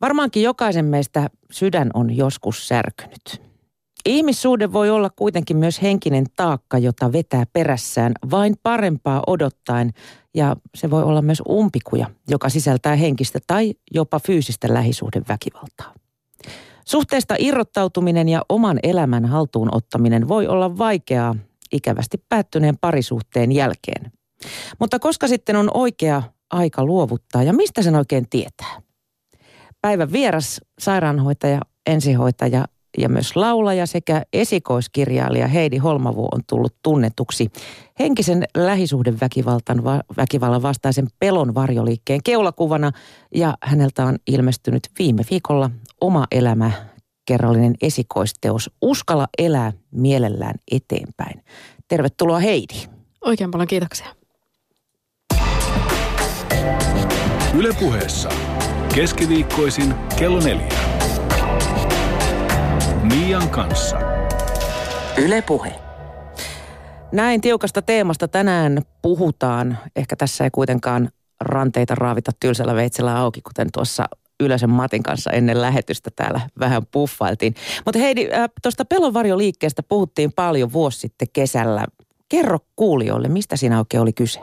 [0.00, 3.42] Varmaankin jokaisen meistä sydän on joskus särkynyt.
[4.06, 9.90] Ihmissuhde voi olla kuitenkin myös henkinen taakka, jota vetää perässään vain parempaa odottaen
[10.34, 15.94] ja se voi olla myös umpikuja, joka sisältää henkistä tai jopa fyysistä lähisuhden väkivaltaa.
[16.86, 21.36] Suhteesta irrottautuminen ja oman elämän haltuun ottaminen voi olla vaikeaa
[21.72, 24.12] ikävästi päättyneen parisuhteen jälkeen.
[24.78, 28.89] Mutta koska sitten on oikea aika luovuttaa ja mistä sen oikein tietää?
[29.80, 32.64] Päivän vieras, sairaanhoitaja, ensihoitaja
[32.98, 37.50] ja myös laulaja sekä esikoiskirjailija Heidi Holmavu on tullut tunnetuksi
[37.98, 42.92] henkisen lähisuhdeväkivaltan va- väkivallan vastaisen pelon varjoliikkeen keulakuvana
[43.34, 45.70] ja häneltä on ilmestynyt viime viikolla
[46.00, 46.72] oma elämä
[47.26, 51.44] kerrallinen esikoisteos Uskalla elää mielellään eteenpäin.
[51.88, 52.74] Tervetuloa Heidi.
[53.24, 54.06] Oikein paljon kiitoksia.
[57.54, 58.28] Ylepuheessa
[58.94, 60.68] keskiviikkoisin kello neljä.
[63.02, 63.98] Mian kanssa.
[65.16, 65.74] Ylepuhe.
[67.12, 69.78] Näin tiukasta teemasta tänään puhutaan.
[69.96, 71.08] Ehkä tässä ei kuitenkaan
[71.40, 74.04] ranteita raavita tylsällä veitsellä auki, kuten tuossa
[74.40, 77.54] Ylösen Matin kanssa ennen lähetystä täällä vähän puffailtiin.
[77.84, 81.86] Mutta Heidi, äh, tuosta pelonvarjoliikkeestä puhuttiin paljon vuosi sitten kesällä.
[82.28, 84.40] Kerro kuulijoille, mistä siinä oikein oli kyse?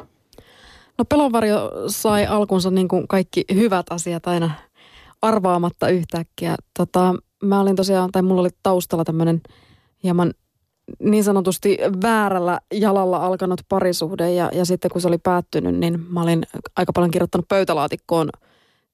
[0.97, 4.51] No pelonvarjo sai alkunsa niin kuin kaikki hyvät asiat aina
[5.21, 6.55] arvaamatta yhtäkkiä.
[6.77, 9.41] Tota, mä olin tosiaan, tai mulla oli taustalla tämmöinen
[10.03, 10.33] hieman
[10.99, 16.21] niin sanotusti väärällä jalalla alkanut parisuhde ja, ja sitten kun se oli päättynyt, niin mä
[16.21, 16.43] olin
[16.75, 18.29] aika paljon kirjoittanut pöytälaatikkoon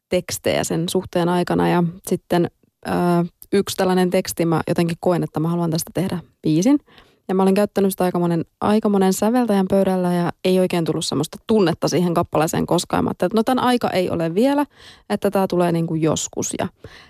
[0.09, 2.51] tekstejä sen suhteen aikana ja sitten
[2.85, 6.79] ää, yksi tällainen teksti mä jotenkin koen, että mä haluan tästä tehdä biisin.
[7.27, 11.05] Ja mä olin käyttänyt sitä aika monen, aika monen säveltäjän pöydällä ja ei oikein tullut
[11.05, 13.03] semmoista tunnetta siihen kappaleeseen koskaan.
[13.03, 14.65] Mä että no tämän aika ei ole vielä,
[15.09, 16.53] että tämä tulee niin kuin joskus.
[16.59, 16.67] Ja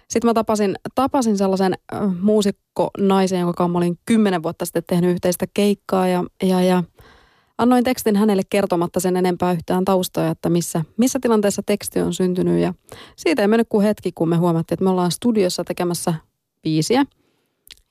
[0.10, 5.12] sitten mä tapasin, tapasin sellaisen äh, muusikko-naisen, jonka kanssa mä olin kymmenen vuotta sitten tehnyt
[5.12, 6.84] yhteistä keikkaa ja, ja, ja
[7.58, 12.62] annoin tekstin hänelle kertomatta sen enempää yhtään taustoja, että missä, missä tilanteessa teksti on syntynyt.
[12.62, 12.74] Ja
[13.16, 16.14] siitä ei mennyt kuin hetki, kun me huomattiin, että me ollaan studiossa tekemässä
[16.64, 17.06] biisiä.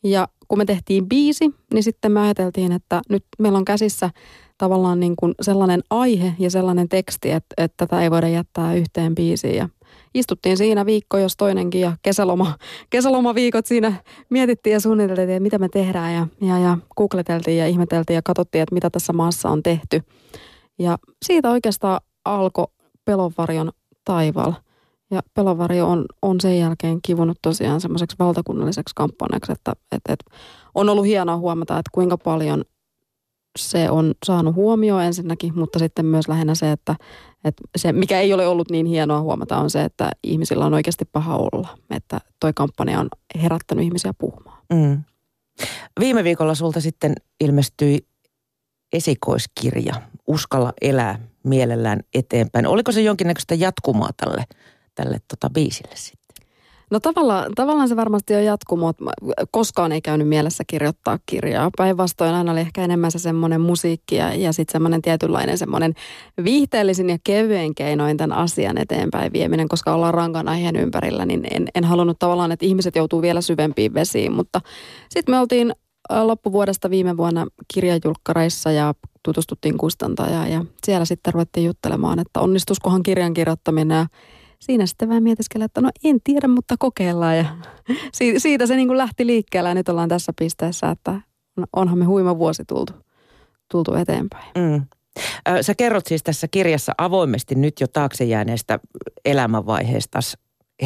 [0.04, 4.10] Ja kun me tehtiin biisi, niin sitten me ajateltiin, että nyt meillä on käsissä
[4.58, 9.14] tavallaan niin kuin sellainen aihe ja sellainen teksti, että, että tätä ei voida jättää yhteen
[9.14, 9.56] biisiin.
[9.56, 9.68] Ja
[10.14, 12.54] istuttiin siinä viikko jos toinenkin ja kesäloma,
[12.90, 13.92] kesälomaviikot siinä
[14.30, 18.62] mietittiin ja suunniteltiin, että mitä me tehdään ja, ja, ja googleteltiin ja ihmeteltiin ja katsottiin,
[18.62, 20.02] että mitä tässä maassa on tehty.
[20.78, 22.66] Ja siitä oikeastaan alkoi
[23.04, 23.70] pelonvarjon
[24.04, 24.52] taival.
[25.12, 30.36] Ja pelovarjo on, on sen jälkeen kivunut tosiaan semmoiseksi valtakunnalliseksi kampanjaksi, että, että, että
[30.74, 32.64] on ollut hienoa huomata, että kuinka paljon
[33.58, 36.96] se on saanut huomioon ensinnäkin, mutta sitten myös lähinnä se, että,
[37.44, 41.04] että se, mikä ei ole ollut niin hienoa huomata, on se, että ihmisillä on oikeasti
[41.04, 41.68] paha olla.
[41.90, 43.08] Että toi kampanja on
[43.42, 44.58] herättänyt ihmisiä puhumaan.
[44.72, 45.02] Mm.
[46.00, 48.06] Viime viikolla sulta sitten ilmestyi
[48.92, 49.94] esikoiskirja
[50.26, 52.66] Uskalla elää mielellään eteenpäin.
[52.66, 54.44] Oliko se jonkinnäköistä jatkumoa tälle,
[54.94, 56.22] tälle tota biisille sitten?
[56.92, 58.92] No tavallaan, tavallaan se varmasti on jatkumo.
[59.50, 61.70] Koskaan ei käynyt mielessä kirjoittaa kirjaa.
[61.76, 65.94] Päinvastoin aina oli ehkä enemmän se semmoinen musiikki ja, ja sitten semmoinen tietynlainen semmoinen
[66.44, 71.68] viihteellisin ja kevyen keinoin tämän asian eteenpäin vieminen, koska ollaan rankan aiheen ympärillä, niin en,
[71.74, 74.32] en halunnut tavallaan, että ihmiset joutuu vielä syvempiin vesiin.
[74.32, 74.60] Mutta
[75.08, 75.72] sitten me oltiin
[76.22, 83.34] loppuvuodesta viime vuonna kirjajulkkareissa ja tutustuttiin kustantajaan ja siellä sitten ruvettiin juttelemaan, että onnistuskohan kirjan
[83.34, 84.06] kirjoittaminen ja
[84.62, 87.36] siinä sitten vähän mietiskellä, että no en tiedä, mutta kokeillaan.
[87.38, 87.44] Ja
[88.38, 91.20] siitä se niin kuin lähti liikkeelle ja nyt ollaan tässä pisteessä, että
[91.76, 92.92] onhan me huima vuosi tultu,
[93.70, 94.50] tultu eteenpäin.
[94.58, 94.86] Mm.
[95.60, 98.78] Sä kerrot siis tässä kirjassa avoimesti nyt jo taakse jääneestä
[99.24, 100.18] elämänvaiheesta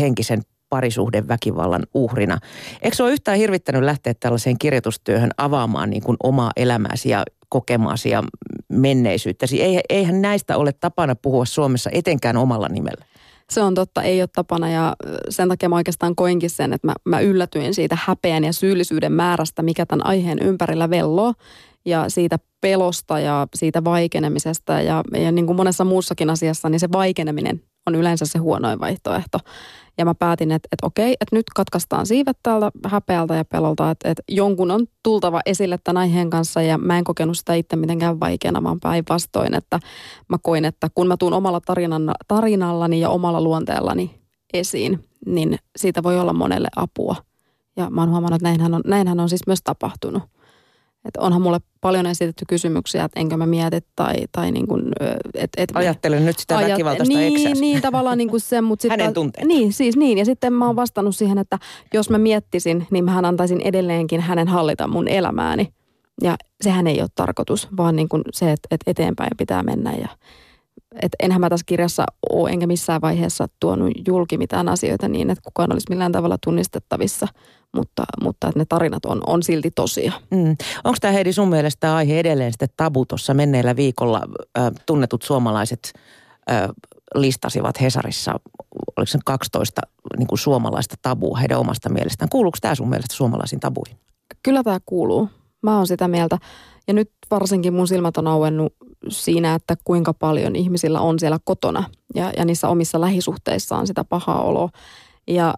[0.00, 2.38] henkisen parisuhden väkivallan uhrina.
[2.82, 8.10] Eikö se ole yhtään hirvittänyt lähteä tällaiseen kirjoitustyöhön avaamaan niin kuin omaa elämääsi ja kokemaasi
[8.10, 8.22] ja
[8.68, 9.82] menneisyyttäsi?
[9.88, 13.04] Eihän näistä ole tapana puhua Suomessa etenkään omalla nimellä.
[13.50, 14.96] Se on totta, ei ole tapana ja
[15.28, 19.62] sen takia mä oikeastaan koinkin sen, että mä, mä yllätyin siitä häpeän ja syyllisyyden määrästä,
[19.62, 21.34] mikä tämän aiheen ympärillä velloo
[21.84, 26.88] ja siitä pelosta ja siitä vaikenemisesta ja, ja niin kuin monessa muussakin asiassa, niin se
[26.92, 29.38] vaikeneminen on yleensä se huonoin vaihtoehto.
[29.98, 34.10] Ja mä päätin, että, että okei, että nyt katkaistaan siivet täältä häpeältä ja pelolta, että,
[34.10, 38.20] että jonkun on tultava esille tämän aiheen kanssa ja mä en kokenut sitä itse mitenkään
[38.20, 39.80] vaikeana, vaan päinvastoin, että
[40.28, 44.20] mä koin, että kun mä tuun omalla tarinalla, tarinallani ja omalla luonteellani
[44.52, 47.16] esiin, niin siitä voi olla monelle apua.
[47.76, 50.22] Ja mä oon huomannut, että näinhän on, näinhän on siis myös tapahtunut.
[51.06, 54.82] Että onhan mulle paljon esitetty kysymyksiä, että enkö mä mieti tai, tai niin kuin,
[55.34, 57.60] et, et Ajattelen nyt sitä ajat, väkivaltaista niin, eksäs.
[57.60, 59.00] Niin, tavallaan niin kuin se, mutta sitten...
[59.00, 59.46] Hänen tunteet.
[59.46, 60.18] Niin, siis niin.
[60.18, 61.58] Ja sitten mä oon vastannut siihen, että
[61.94, 65.68] jos mä miettisin, niin mä antaisin edelleenkin hänen hallita mun elämääni.
[66.22, 70.08] Ja sehän ei ole tarkoitus, vaan niin kuin se, että, että eteenpäin pitää mennä ja
[71.02, 75.42] et enhän mä tässä kirjassa ole enkä missään vaiheessa tuonut julki mitään asioita niin, että
[75.44, 77.28] kukaan olisi millään tavalla tunnistettavissa,
[77.76, 80.12] mutta, mutta että ne tarinat on, on silti tosia.
[80.30, 80.56] Mm.
[80.84, 84.22] Onko tämä Heidi sun mielestä aihe edelleen sitten tabu tuossa menneellä viikolla?
[84.58, 85.92] Äh, tunnetut suomalaiset
[86.50, 86.68] äh,
[87.14, 88.40] listasivat Hesarissa,
[88.96, 89.82] oliko se 12
[90.18, 92.28] niin kuin suomalaista tabua heidän omasta mielestään.
[92.28, 93.96] Kuuluuko tämä sun mielestä suomalaisiin tabuihin?
[94.42, 95.28] Kyllä tämä kuuluu.
[95.62, 96.38] Mä oon sitä mieltä.
[96.88, 98.74] Ja nyt varsinkin mun silmät on auennut
[99.08, 101.84] siinä, että kuinka paljon ihmisillä on siellä kotona
[102.14, 104.68] ja, ja niissä omissa lähisuhteissaan sitä pahaa oloa.
[105.28, 105.54] Ja,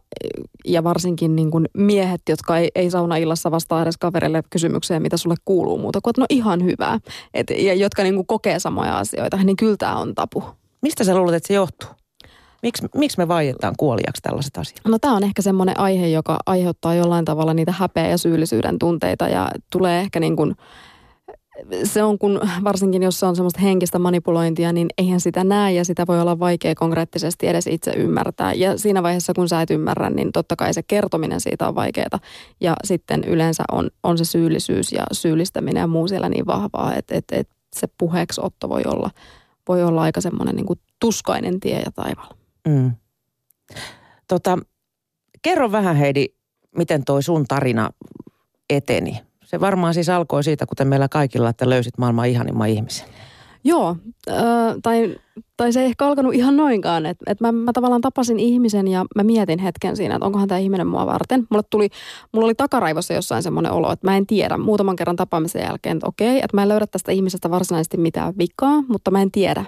[0.65, 5.35] ja varsinkin niin kuin miehet, jotka ei, ei sauna-illassa vastaa edes kaverille kysymykseen, mitä sulle
[5.44, 7.00] kuuluu muuta kuin, että no ihan hyvää.
[7.35, 10.44] Et, ja jotka niin kuin kokee samoja asioita, niin kyllä tämä on tapu.
[10.82, 11.91] Mistä sä luulet, että se johtuu?
[12.62, 14.81] Miksi, miksi me vaietaan kuoliaksi tällaiset asiat?
[14.88, 19.29] No tämä on ehkä semmoinen aihe, joka aiheuttaa jollain tavalla niitä häpeä- ja syyllisyyden tunteita
[19.29, 20.56] ja tulee ehkä niin kuin–
[21.85, 26.07] se on kun, varsinkin jos on semmoista henkistä manipulointia, niin eihän sitä näe ja sitä
[26.07, 28.53] voi olla vaikea konkreettisesti edes itse ymmärtää.
[28.53, 32.19] Ja siinä vaiheessa, kun sä et ymmärrä, niin totta kai se kertominen siitä on vaikeaa.
[32.61, 37.15] Ja sitten yleensä on, on se syyllisyys ja syyllistäminen ja muu siellä niin vahvaa, että,
[37.15, 39.11] että, että se puheeksi otto voi olla,
[39.69, 42.37] voi olla aika semmoinen niin kuin tuskainen tie ja taivaalla.
[42.69, 42.93] Mm.
[44.29, 44.59] Tota,
[45.43, 46.27] kerro vähän Heidi,
[46.77, 47.91] miten toi sun tarina
[48.71, 49.28] eteni?
[49.49, 53.09] Se varmaan siis alkoi siitä, kuten meillä kaikilla, että löysit maailman ihanimman ihmisen.
[53.65, 53.97] Joo,
[54.31, 54.37] äh,
[54.83, 55.17] tai,
[55.56, 57.06] tai se ei ehkä alkanut ihan noinkaan.
[57.06, 60.59] Että et mä, mä tavallaan tapasin ihmisen ja mä mietin hetken siinä, että onkohan tämä
[60.59, 61.47] ihminen mua varten.
[61.50, 61.89] Mulle tuli,
[62.33, 66.06] mulla oli takaraivossa jossain semmoinen olo, että mä en tiedä muutaman kerran tapaamisen jälkeen, että
[66.06, 69.65] okei, että mä en löydä tästä ihmisestä varsinaisesti mitään vikaa, mutta mä en tiedä,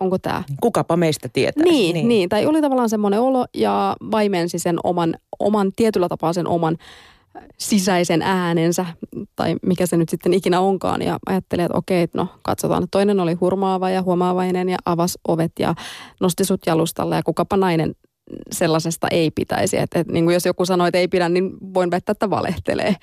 [0.00, 0.42] onko tämä.
[0.60, 1.64] Kukapa meistä tietää.
[1.64, 6.32] Niin, niin, niin, tai oli tavallaan semmoinen olo ja vaimensi sen oman, oman tietyllä tapaa
[6.32, 6.78] sen oman
[7.58, 8.86] sisäisen äänensä,
[9.36, 12.86] tai mikä se nyt sitten ikinä onkaan, ja ajattelin, että okei, no katsotaan.
[12.90, 15.74] Toinen oli hurmaava ja huomaavainen ja avasi ovet ja
[16.20, 17.94] nosti sut jalustalle, ja kukapa nainen
[18.52, 19.78] sellaisesta ei pitäisi.
[19.78, 22.96] Että, että niin kuin jos joku sanoo, että ei pidä, niin voin väittää, että valehtelee.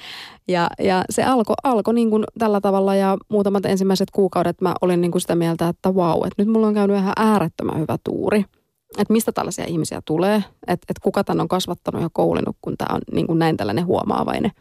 [0.48, 5.02] Ja, ja se alkoi alko niin kuin tällä tavalla ja muutamat ensimmäiset kuukaudet mä olin
[5.02, 8.46] niin kuin sitä mieltä, että vau, että nyt mulla on käynyt ihan äärettömän hyvä tuuri–
[8.98, 12.96] että mistä tällaisia ihmisiä tulee, että, että kuka tämän on kasvattanut ja koulinut, kun tämä
[12.96, 14.52] on niin kuin näin tällainen huomaavainen.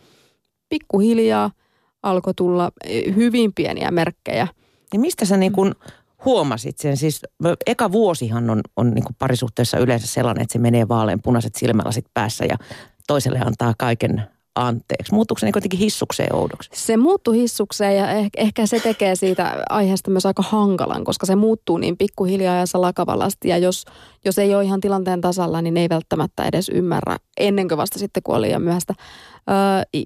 [0.68, 1.50] Pikkuhiljaa
[2.02, 4.48] alkoi tulla e, hyvin pieniä merkkejä.
[4.92, 5.74] Ja mistä sä niin kuin
[6.24, 6.96] huomasit sen?
[6.96, 7.22] Siis
[7.66, 12.44] eka vuosihan on, on niin kuin parisuhteessa yleensä sellainen, että se menee vaaleanpunaiset silmälasit päässä
[12.44, 12.56] ja
[13.06, 14.22] toiselle antaa kaiken
[14.66, 15.14] anteeksi?
[15.14, 16.70] Muuttuuko se niin kuitenkin hissukseen oudoksi?
[16.72, 21.36] Se muuttuu hissukseen ja ehkä, ehkä se tekee siitä aiheesta myös aika hankalan, koska se
[21.36, 23.48] muuttuu niin pikkuhiljaa ja salakavalasti.
[23.48, 23.84] Ja jos,
[24.24, 28.22] jos ei ole ihan tilanteen tasalla, niin ei välttämättä edes ymmärrä ennen kuin vasta sitten,
[28.22, 28.94] kun on liian myöhäistä.
[29.50, 30.00] Öö,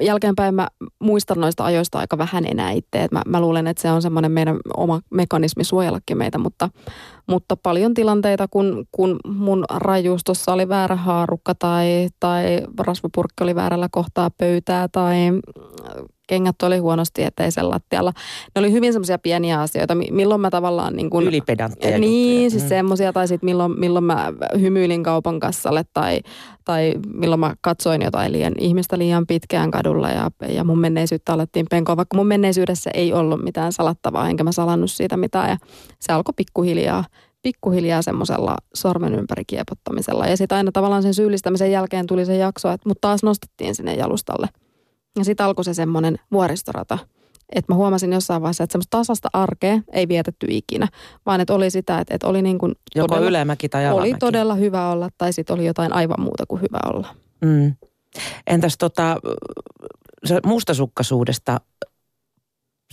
[0.00, 0.68] jälkeenpäin mä
[0.98, 3.08] muistan noista ajoista aika vähän enää itse.
[3.12, 6.70] Mä, mä luulen, että se on semmoinen meidän oma mekanismi suojellakin meitä, mutta,
[7.28, 13.88] mutta paljon tilanteita, kun, kun mun rajuustossa oli väärä haarukka tai, tai rasvapurkki oli väärällä
[13.90, 15.16] kohtaa pöytää tai
[16.28, 18.12] kengät oli huonosti eteisen lattialla.
[18.54, 21.26] Ne oli hyvin semmoisia pieniä asioita, milloin mä tavallaan niin kuin...
[21.26, 22.50] Ylipedantteja Niin, juttuja.
[22.50, 22.68] siis mm.
[22.68, 26.20] semmoisia, tai sitten milloin, milloin mä hymyilin kaupan kassalle tai,
[26.64, 31.66] tai milloin mä katsoin jotain liian, ihmistä liian pitkään kadulla ja, ja mun menneisyyttä alettiin
[31.70, 35.56] penkoa, vaikka mun menneisyydessä ei ollut mitään salattavaa, enkä mä salannut siitä mitään ja
[36.00, 37.04] se alkoi pikkuhiljaa
[37.42, 40.26] pikkuhiljaa semmoisella sormen ympäri kiepottamisella.
[40.26, 43.94] Ja sitten aina tavallaan sen syyllistämisen jälkeen tuli se jakso, että mut taas nostettiin sinne
[43.94, 44.48] jalustalle–
[45.18, 46.98] ja sitten alkoi se semmoinen vuoristorata.
[47.54, 50.88] Että mä huomasin jossain vaiheessa, että semmoista tasasta arkea ei vietetty ikinä,
[51.26, 54.10] vaan että oli sitä, että, että oli niin kuin Joko todella, ylämäki tai alamäki.
[54.10, 57.14] Oli todella hyvä olla tai sitten oli jotain aivan muuta kuin hyvä olla.
[57.40, 57.74] Mm.
[58.46, 59.16] Entäs tota,
[60.46, 61.60] mustasukkaisuudesta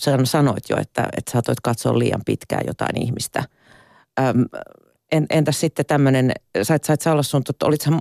[0.01, 3.43] sä sanoit jo, että, että saatoit katsoa liian pitkään jotain ihmistä.
[4.19, 4.45] Öm,
[5.11, 6.31] en, entäs sitten tämmöinen,
[6.63, 7.43] sait, sait sä olla sun,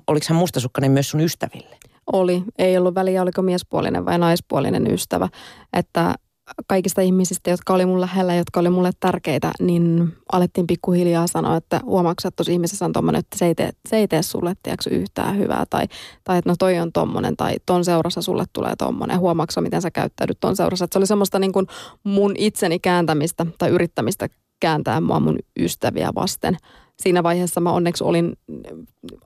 [0.07, 1.77] oliko hän mustasukkainen myös sun ystäville?
[2.13, 2.43] Oli.
[2.59, 5.29] Ei ollut väliä, oliko miespuolinen vai naispuolinen ystävä.
[5.73, 6.15] Että
[6.67, 11.81] kaikista ihmisistä, jotka oli mun lähellä, jotka oli mulle tärkeitä, niin alettiin pikkuhiljaa sanoa, että
[11.85, 15.39] huomaatko, että ihmisessä on tommonen, että se ei tee, se ei tee sulle tiedätkö, yhtään
[15.39, 15.65] hyvää.
[15.71, 15.87] Tai,
[16.25, 19.19] tai että no toi on tommonen, tai ton seurassa sulle tulee tommonen.
[19.19, 20.85] Huomaatko, miten sä käyttäydyt ton seurassa.
[20.85, 21.67] Että se oli semmoista niin kuin
[22.05, 24.29] mun itseni kääntämistä tai yrittämistä
[24.61, 26.57] kääntää mua mun ystäviä vasten.
[27.03, 28.33] Siinä vaiheessa mä onneksi olin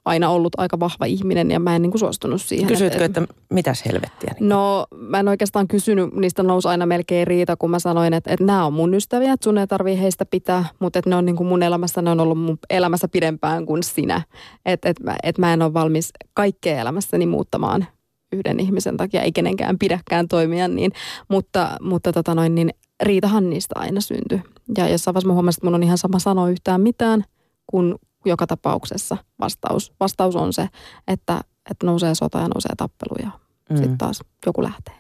[0.04, 2.68] aina ollut aika vahva ihminen ja mä en niin kuin suostunut siihen.
[2.68, 4.34] Kysytkö, että, että mitäs helvettiä?
[4.40, 4.48] Niin?
[4.48, 8.44] No mä en oikeastaan kysynyt, niistä nousi aina melkein riita, kun mä sanoin, että, että
[8.44, 11.37] nämä on mun ystäviä, että sun ei tarvii heistä pitää, mutta että ne on niin
[11.37, 14.22] kuin mun elämässä, ne on ollut mun elämässä pidempään kuin sinä.
[14.66, 17.87] Että että, että mä en ole valmis kaikkea elämässäni muuttamaan
[18.32, 20.92] yhden ihmisen takia, ei kenenkään pidäkään toimia niin,
[21.28, 22.70] mutta, mutta tota noin, niin
[23.02, 24.40] riitahan niistä aina syntyi.
[24.78, 27.25] Ja jossain vaiheessa mä huomasin, että mun on ihan sama sanoa yhtään mitään,
[27.70, 30.68] kun joka tapauksessa vastaus, vastaus on se,
[31.08, 33.30] että, että nousee sota ja nousee tappelu ja
[33.70, 33.76] mm.
[33.76, 34.94] sitten taas joku lähtee.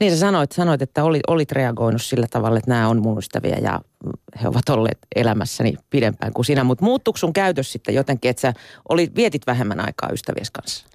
[0.00, 3.56] Niin sä sanoit, sanoit että olit, olit reagoinut sillä tavalla, että nämä on mun ystäviä
[3.62, 3.80] ja
[4.42, 6.64] he ovat olleet elämässäni pidempään kuin sinä.
[6.64, 8.52] Mutta muuttuiko sun käytös sitten jotenkin, että sä
[8.88, 10.86] olit, vietit vähemmän aikaa ystävies kanssa?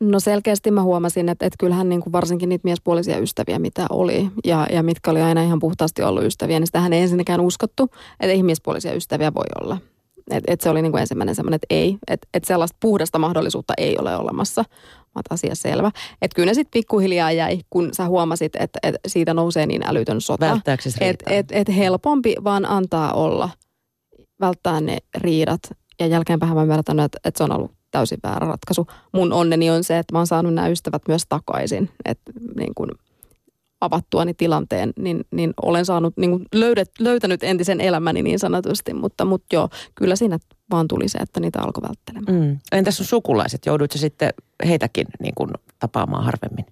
[0.00, 4.30] No selkeästi mä huomasin, että, että kyllähän niin kuin varsinkin niitä miespuolisia ystäviä, mitä oli
[4.44, 7.82] ja, ja mitkä oli aina ihan puhtaasti ollut ystäviä, niin sitähän ei ensinnäkään uskottu,
[8.20, 9.78] että ei miespuolisia ystäviä voi olla.
[10.30, 13.74] Et, et se oli niin kuin ensimmäinen semmoinen, että ei, että et sellaista puhdasta mahdollisuutta
[13.78, 14.64] ei ole olemassa.
[15.14, 15.90] Mä asia selvä.
[16.22, 20.20] Että kyllä ne sitten pikkuhiljaa jäi, kun sä huomasit, että et siitä nousee niin älytön
[20.20, 20.46] sota.
[21.10, 23.50] Että et, et helpompi vaan antaa olla,
[24.40, 25.60] välttää ne riidat.
[26.00, 28.86] Ja jälkeenpäin mä ymmärtänyt, että, että se on ollut täysin väärä ratkaisu.
[29.12, 31.90] Mun onneni on se, että mä oon saanut nämä ystävät myös takaisin.
[32.04, 32.90] Että niin kuin
[33.80, 39.56] avattuani tilanteen, niin, niin olen saanut, niin löydet, löytänyt entisen elämäni niin sanotusti, mutta, mutta
[39.56, 40.38] joo, kyllä siinä
[40.70, 42.48] vaan tuli se, että niitä alkoi välttelemään.
[42.50, 42.58] Mm.
[42.72, 44.30] Entäs sun sukulaiset, joudutko sitten
[44.66, 46.64] heitäkin niin kuin tapaamaan harvemmin?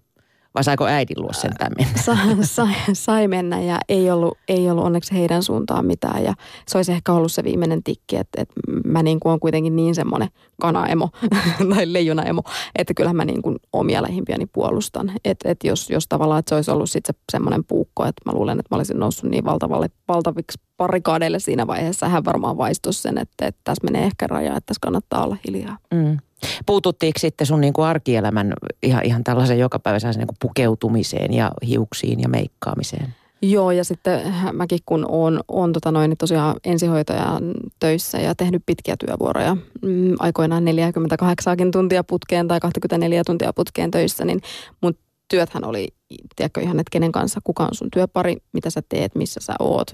[0.55, 2.03] Vai saiko äidin luo sentään mennä?
[2.03, 6.25] Sa, sa, sai mennä ja ei ollut, ei ollut onneksi heidän suuntaan mitään.
[6.25, 6.35] Ja
[6.69, 9.95] se olisi ehkä ollut se viimeinen tikki, että, että mä niin kuin on kuitenkin niin
[9.95, 10.29] semmoinen
[10.61, 11.11] kanaemo
[11.75, 12.43] tai leijonaemo,
[12.79, 15.13] että kyllähän mä niin kuin omia lähimpiäni puolustan.
[15.25, 18.33] Että, että jos, jos tavallaan että se olisi ollut sitten se semmoinen puukko, että mä
[18.33, 22.09] luulen, että mä olisin noussut niin valtavalle, valtaviksi parikaadeille siinä vaiheessa.
[22.09, 25.79] Hän varmaan vaistosi sen, että, että tässä menee ehkä raja, että tässä kannattaa olla hiljaa.
[25.95, 26.19] Mm.
[26.67, 32.29] Puututtiinko sitten sun niin kuin arkielämän ihan, ihan tällaisen jokapäiväisen niin pukeutumiseen ja hiuksiin ja
[32.29, 33.15] meikkaamiseen?
[33.43, 38.63] Joo, ja sitten mäkin kun on, on tota noin, niin tosiaan ensihoitajan töissä ja tehnyt
[38.67, 44.41] pitkiä työvuoroja, mm, aikoinaan 48 tuntia putkeen tai 24 tuntia putkeen töissä, niin
[44.81, 44.95] mun
[45.29, 45.89] työthän oli,
[46.37, 49.91] tiedätkö ihan, että kenen kanssa, kuka on sun työpari, mitä sä teet, missä sä oot.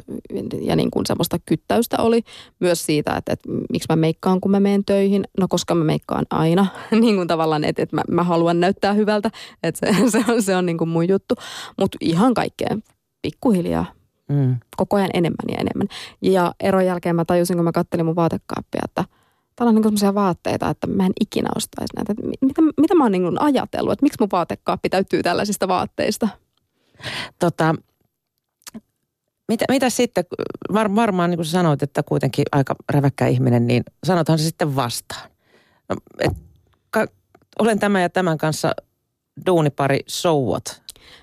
[0.61, 2.23] Ja niin kuin semmoista kyttäystä oli
[2.61, 5.25] myös siitä, että, että miksi mä meikkaan, kun mä menen töihin.
[5.41, 6.67] No koska mä meikkaan aina,
[7.01, 9.31] niin kuin tavallaan, että, että mä, mä haluan näyttää hyvältä,
[9.63, 11.35] että se, se on, se on niin kuin mun juttu.
[11.79, 12.79] Mutta ihan kaikkea
[13.23, 13.87] pikkuhiljaa.
[14.29, 14.57] Mm.
[14.77, 15.89] Koko ajan enemmän ja enemmän.
[16.23, 19.05] Ja eron jälkeen mä tajusin, kun mä kattelin mun vaatekaappia, että–
[19.61, 22.15] täällä on niin sellaisia vaatteita, että mä en ikinä ostaisi näitä.
[22.41, 26.29] Mitä, mitä mä oon niin ajatellut, että miksi mun vaatekaappi täyttyy tällaisista vaatteista?
[27.39, 27.75] Tota,
[29.49, 30.25] mitä, mitä sitten,
[30.73, 35.31] var, varmaan niin kuin sanoit, että kuitenkin aika räväkkä ihminen, niin sanotaan se sitten vastaan.
[35.89, 36.33] No, et,
[36.91, 37.07] ka,
[37.59, 38.75] olen tämän ja tämän kanssa
[39.47, 40.80] duunipari, so what?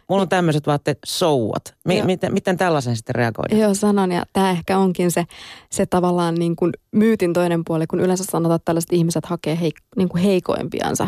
[0.09, 1.75] Mulla on tämmöiset vaatteet, so what?
[1.85, 3.61] Mi- miten, miten tällaisen sitten reagoidaan?
[3.61, 5.25] Joo, sanon ja tämä ehkä onkin se,
[5.71, 9.83] se tavallaan niin kuin myytin toinen puoli, kun yleensä sanotaan, että tällaiset ihmiset hakee heik-
[9.95, 11.07] niin kuin heikoimpiansa.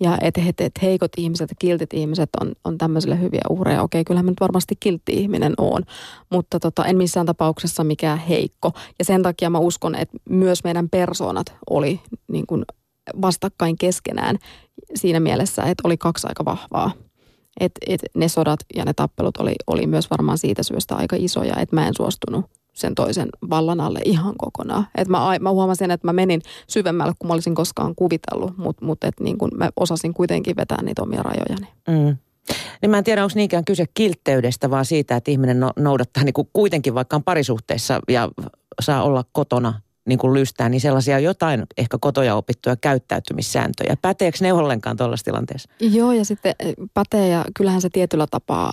[0.00, 3.82] Ja että et, et heikot ihmiset ja kiltit ihmiset on, on tämmöisille hyviä uhreja.
[3.82, 5.82] Okei, kyllähän mä nyt varmasti kiltti ihminen on,
[6.30, 8.72] mutta tota, en missään tapauksessa mikään heikko.
[8.98, 12.64] Ja sen takia mä uskon, että myös meidän persoonat oli niin kuin
[13.22, 14.38] vastakkain keskenään
[14.94, 16.92] siinä mielessä, että oli kaksi aika vahvaa
[17.60, 21.56] et, et ne sodat ja ne tappelut oli, oli myös varmaan siitä syystä aika isoja,
[21.56, 24.86] että mä en suostunut sen toisen vallan alle ihan kokonaan.
[24.94, 29.04] Et mä, mä huomasin, että mä menin syvemmälle kuin mä olisin koskaan kuvitellut, mutta mut
[29.04, 31.68] et niin kun mä osasin kuitenkin vetää niitä omia rajojani.
[31.88, 32.16] Mm.
[32.82, 36.32] Niin mä en tiedä, onko niinkään kyse kiltteydestä, vaan siitä, että ihminen no, noudattaa niin
[36.32, 38.28] kuin kuitenkin vaikka on parisuhteessa ja
[38.80, 43.96] saa olla kotona niin kuin lystää, niin sellaisia jotain ehkä kotoja opittuja käyttäytymissääntöjä.
[44.02, 45.70] Päteekö ne ollenkaan tuollaisessa tilanteessa?
[45.80, 48.72] Joo, ja sitten eh, pätee ja kyllähän se tietyllä tapaa,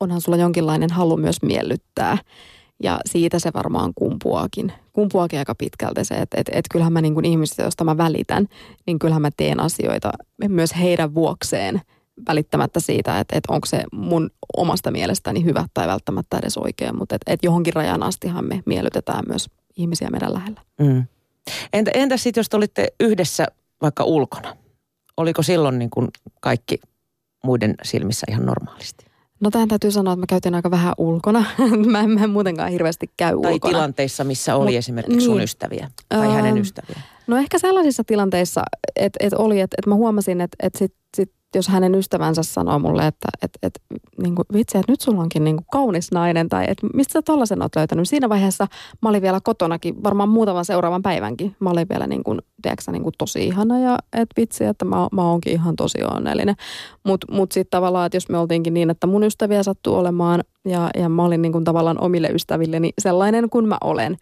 [0.00, 2.18] onhan sulla jonkinlainen halu myös miellyttää.
[2.82, 4.72] Ja siitä se varmaan kumpuakin.
[4.92, 8.46] Kumpuakin aika pitkälti se, että et, et kyllähän mä niin kuin ihmisistä, joista mä välitän,
[8.86, 10.12] niin kyllähän mä teen asioita
[10.48, 11.80] myös heidän vuokseen
[12.28, 16.96] välittämättä siitä, että, että onko se mun omasta mielestäni hyvä tai välttämättä edes oikein.
[16.98, 20.60] Mutta että, että johonkin rajan astihan me miellytetään myös ihmisiä meidän lähellä.
[20.80, 21.04] Mm.
[21.72, 23.46] Entä, entä sitten, jos te olitte yhdessä
[23.82, 24.56] vaikka ulkona?
[25.16, 26.08] Oliko silloin niin kuin
[26.40, 26.78] kaikki
[27.44, 29.06] muiden silmissä ihan normaalisti?
[29.40, 31.44] No tähän täytyy sanoa, että mä käytin aika vähän ulkona.
[31.92, 33.58] mä, en, mä en muutenkaan hirveästi käy tai ulkona.
[33.58, 35.44] Tai tilanteissa, missä oli Mut, esimerkiksi sun niin.
[35.44, 37.00] ystäviä tai öö, hänen ystäviä.
[37.26, 38.62] No ehkä sellaisissa tilanteissa,
[38.96, 42.78] että et oli, että et mä huomasin, että et sit, sit jos hänen ystävänsä sanoo
[42.78, 43.80] mulle, että et, et,
[44.22, 47.22] niin kuin, vitsi, että nyt sulla onkin niin kuin kaunis nainen tai että mistä sä
[47.22, 48.08] tollasen oot löytänyt.
[48.08, 48.66] Siinä vaiheessa
[49.02, 51.56] mä olin vielä kotonakin, varmaan muutaman seuraavan päivänkin.
[51.60, 55.08] Mä olin vielä niin kuin, tiedätkö, niin kuin tosi ihana ja että vitsi, että mä,
[55.12, 56.54] mä oonkin ihan tosi onnellinen.
[57.04, 60.44] Mutta mut, mut sitten tavallaan, että jos me oltiinkin niin, että mun ystäviä sattuu olemaan
[60.64, 64.16] ja, ja mä olin niin kuin tavallaan omille ystävilleni sellainen kuin mä olen,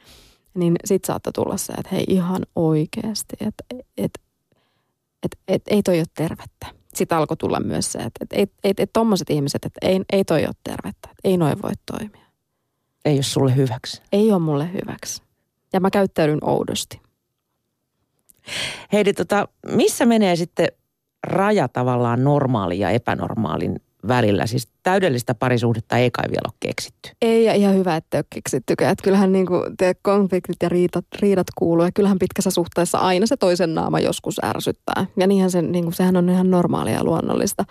[0.54, 3.64] niin sit saattoi tulla se, että hei ihan oikeasti, että
[3.98, 4.12] et,
[5.22, 6.83] et, et, ei toi ole tervettä.
[6.96, 10.24] Sitten alkoi tulla myös se, että et, et, et, et tommoset ihmiset, että ei, ei
[10.24, 12.26] toi ole tervettä, että ei noin voi toimia.
[13.04, 14.02] Ei ole sulle hyväksi.
[14.12, 15.22] Ei ole mulle hyväksi.
[15.72, 17.00] Ja mä käyttäydyn oudosti.
[18.92, 20.68] Heidi, tota, missä menee sitten
[21.26, 24.46] raja tavallaan normaalin ja epänormaalin välillä.
[24.46, 27.10] Siis täydellistä parisuhdetta ei kai vielä ole keksitty.
[27.22, 28.92] Ei, ja ihan hyvä, että ei ole keksittykään.
[28.92, 33.26] Että kyllähän niin kuin, te konfliktit ja riidat, riidat kuuluu, ja kyllähän pitkässä suhteessa aina
[33.26, 35.06] se toisen naama joskus ärsyttää.
[35.16, 37.64] Ja niinhän se, niin kuin, sehän on ihan normaalia ja luonnollista.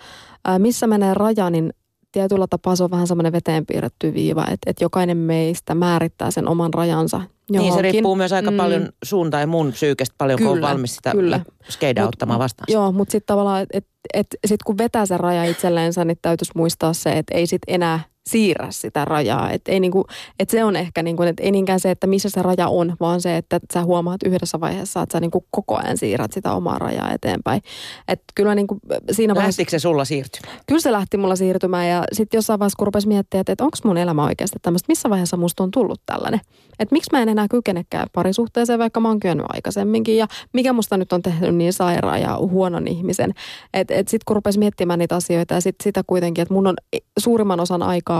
[0.44, 1.72] Ää, missä menee raja, niin
[2.14, 6.48] tietyllä tapaa se on vähän semmoinen veteen piirretty viiva, että, että jokainen meistä määrittää sen
[6.48, 7.60] oman rajansa Johonkin.
[7.60, 8.56] Niin, se riippuu myös aika mm.
[8.56, 11.40] paljon sun tai mun psyykestä, paljon kyllä, kun on valmis sitä kyllä.
[11.68, 12.66] skeidaa ottamaan vastaan.
[12.68, 16.52] Joo, mutta sitten tavallaan, että et, et, sit kun vetää sen raja itselleensä, niin täytyisi
[16.54, 19.50] muistaa se, että ei sitten enää siirrä sitä rajaa.
[19.50, 20.04] Että ei niinku,
[20.38, 23.20] et se on ehkä, niinku, että ei niinkään se, että missä se raja on, vaan
[23.20, 27.12] se, että sä huomaat yhdessä vaiheessa, että sä niinku koko ajan siirrät sitä omaa rajaa
[27.12, 27.62] eteenpäin.
[28.08, 28.78] Et kyllä niinku
[29.10, 29.60] siinä vaiheessa...
[29.60, 30.58] Lähtikö se sulla siirtymään?
[30.66, 33.76] Kyllä se lähti mulla siirtymään ja sitten jossain vaiheessa kun rupesi miettiä, että, että onko
[33.84, 36.40] mun elämä oikeasti tämmöistä, missä vaiheessa musta on tullut tällainen.
[36.78, 40.96] Että miksi mä en enää kykenekään parisuhteeseen, vaikka mä oon kyennyt aikaisemminkin ja mikä musta
[40.96, 43.34] nyt on tehnyt niin sairaan ja huonon ihmisen.
[43.74, 46.74] Että et sitten kun rupesi miettimään niitä asioita ja sit sitä kuitenkin, että mun on
[47.18, 48.13] suurimman osan aikaa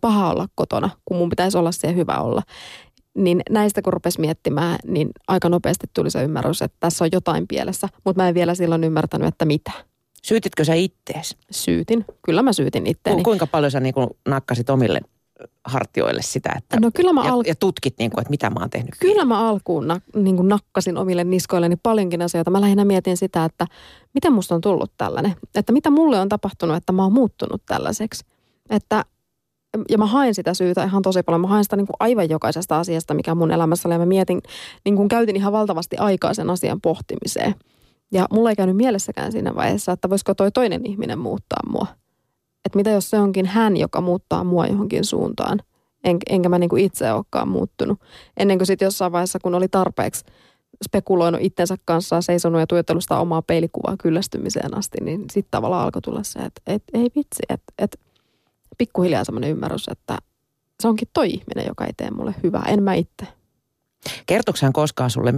[0.00, 2.42] paha olla kotona, kun mun pitäisi olla se hyvä olla.
[3.14, 7.48] Niin näistä kun rupesi miettimään, niin aika nopeasti tuli se ymmärrys, että tässä on jotain
[7.48, 9.72] pielessä, mutta mä en vielä silloin ymmärtänyt, että mitä.
[10.22, 11.36] Syytitkö sä ittees?
[11.50, 12.04] Syytin.
[12.22, 13.22] Kyllä mä syytin itteeni.
[13.22, 13.94] Kuinka paljon sä niin
[14.28, 15.00] nakkasit omille
[15.64, 18.60] hartioille sitä, että no kyllä mä al- ja, ja tutkit, niin kuin, että mitä mä
[18.60, 18.94] oon tehnyt.
[19.00, 22.50] Kyllä mä alkuun na, niin kuin nakkasin omille niskoilleni paljonkin asioita.
[22.50, 23.66] Mä lähinnä mietin sitä, että
[24.14, 25.36] miten musta on tullut tällainen.
[25.54, 28.24] Että mitä mulle on tapahtunut, että mä oon muuttunut tällaiseksi.
[28.70, 29.04] Että
[29.88, 31.40] ja mä haen sitä syytä ihan tosi paljon.
[31.40, 33.94] Mä haen sitä niin kuin aivan jokaisesta asiasta, mikä mun elämässä oli.
[33.94, 34.42] Ja mä mietin,
[34.84, 37.54] niin kuin käytin ihan valtavasti aikaa sen asian pohtimiseen.
[38.12, 41.86] Ja mulla ei käynyt mielessäkään siinä vaiheessa, että voisiko toi toinen ihminen muuttaa mua.
[42.64, 45.60] Että mitä jos se onkin hän, joka muuttaa mua johonkin suuntaan.
[46.04, 48.00] En, enkä mä niin kuin itse olekaan muuttunut.
[48.36, 50.24] Ennen kuin sitten jossain vaiheessa, kun oli tarpeeksi
[50.84, 56.02] spekuloinut itsensä kanssa, seisonut ja tuijottanut sitä omaa peilikuvaa kyllästymiseen asti, niin sitten tavallaan alkoi
[56.02, 58.00] tulla se, että et, ei vitsi, että et,
[58.78, 60.18] pikkuhiljaa semmoinen ymmärrys, että
[60.80, 63.26] se onkin toi ihminen, joka ei tee mulle hyvää, en mä itse.
[64.26, 65.34] Kertoiko hän koskaan sulle,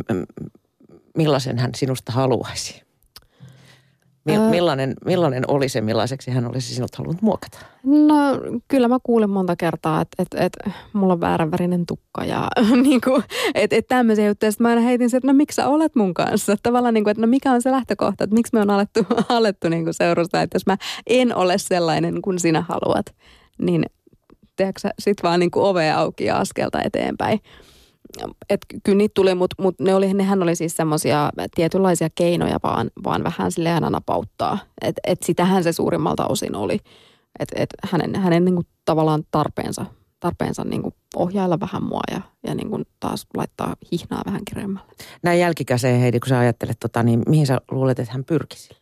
[1.17, 2.86] millaisen hän sinusta haluaisi?
[4.27, 7.59] Millainen, millainen oli se, millaiseksi hän olisi sinut halunnut muokata?
[7.85, 8.15] No
[8.69, 12.49] kyllä mä kuulen monta kertaa, että et, et, mulla on vääränvärinen tukka ja
[12.83, 13.23] niin kuin,
[13.55, 14.53] että et tämmöisiä juttuja.
[14.53, 16.57] Sitten mä aina heitin se, että no miksi sä olet mun kanssa?
[16.63, 19.69] Tavallaan niin kuin, että no mikä on se lähtökohta, että miksi me on alettu, alettu
[19.69, 23.07] niin kuin seurustaa, että jos mä en ole sellainen kuin sinä haluat,
[23.59, 23.85] niin
[24.57, 27.41] tiedätkö sit vaan niin kuin ove auki ja askelta eteenpäin
[28.51, 32.91] et kyllä niitä tuli, mutta mut ne oli, nehän oli siis semmoisia tietynlaisia keinoja vaan,
[33.05, 34.59] vaan vähän sille aina napauttaa.
[34.83, 36.79] Että et sitähän se suurimmalta osin oli.
[37.39, 39.87] Että et hänen, hänen niinku tavallaan tarpeensa,
[40.21, 44.93] tarpeensa niinku ohjailla vähän mua ja, ja niinku taas laittaa hihnaa vähän kireemmälle.
[45.23, 48.81] Näin jälkikäseen Heidi, kun sä ajattelet, tota, niin mihin sä luulet, että hän pyrki sille?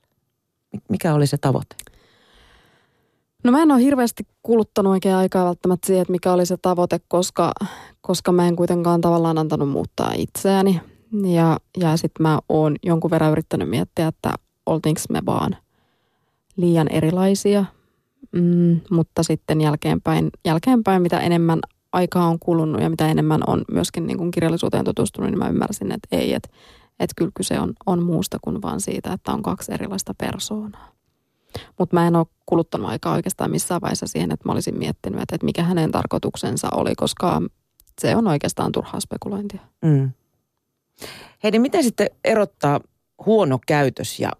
[0.88, 1.76] Mikä oli se tavoite?
[3.44, 7.00] No mä en ole hirveästi kuluttanut oikein aikaa välttämättä siihen, että mikä oli se tavoite,
[7.08, 7.52] koska,
[8.00, 10.80] koska mä en kuitenkaan tavallaan antanut muuttaa itseäni.
[11.34, 14.34] Ja, ja sitten mä oon jonkun verran yrittänyt miettiä, että
[14.66, 15.56] oltiinko me vaan
[16.56, 17.64] liian erilaisia.
[18.32, 21.60] Mm, mutta sitten jälkeenpäin, jälkeenpäin, mitä enemmän
[21.92, 25.92] aikaa on kulunut ja mitä enemmän on myöskin niin kuin kirjallisuuteen tutustunut, niin mä ymmärsin,
[25.92, 26.48] että ei, että,
[27.00, 30.93] että kyllä kyse on, on muusta kuin vaan siitä, että on kaksi erilaista persoonaa.
[31.78, 35.46] Mutta mä en ole kuluttanut aikaa oikeastaan missään vaiheessa siihen, että mä olisin miettinyt, että,
[35.46, 37.42] mikä hänen tarkoituksensa oli, koska
[38.00, 39.60] se on oikeastaan turhaa spekulointia.
[39.84, 40.10] Mm.
[41.42, 42.80] Heidi, miten sitten erottaa
[43.26, 44.30] huono käytös ja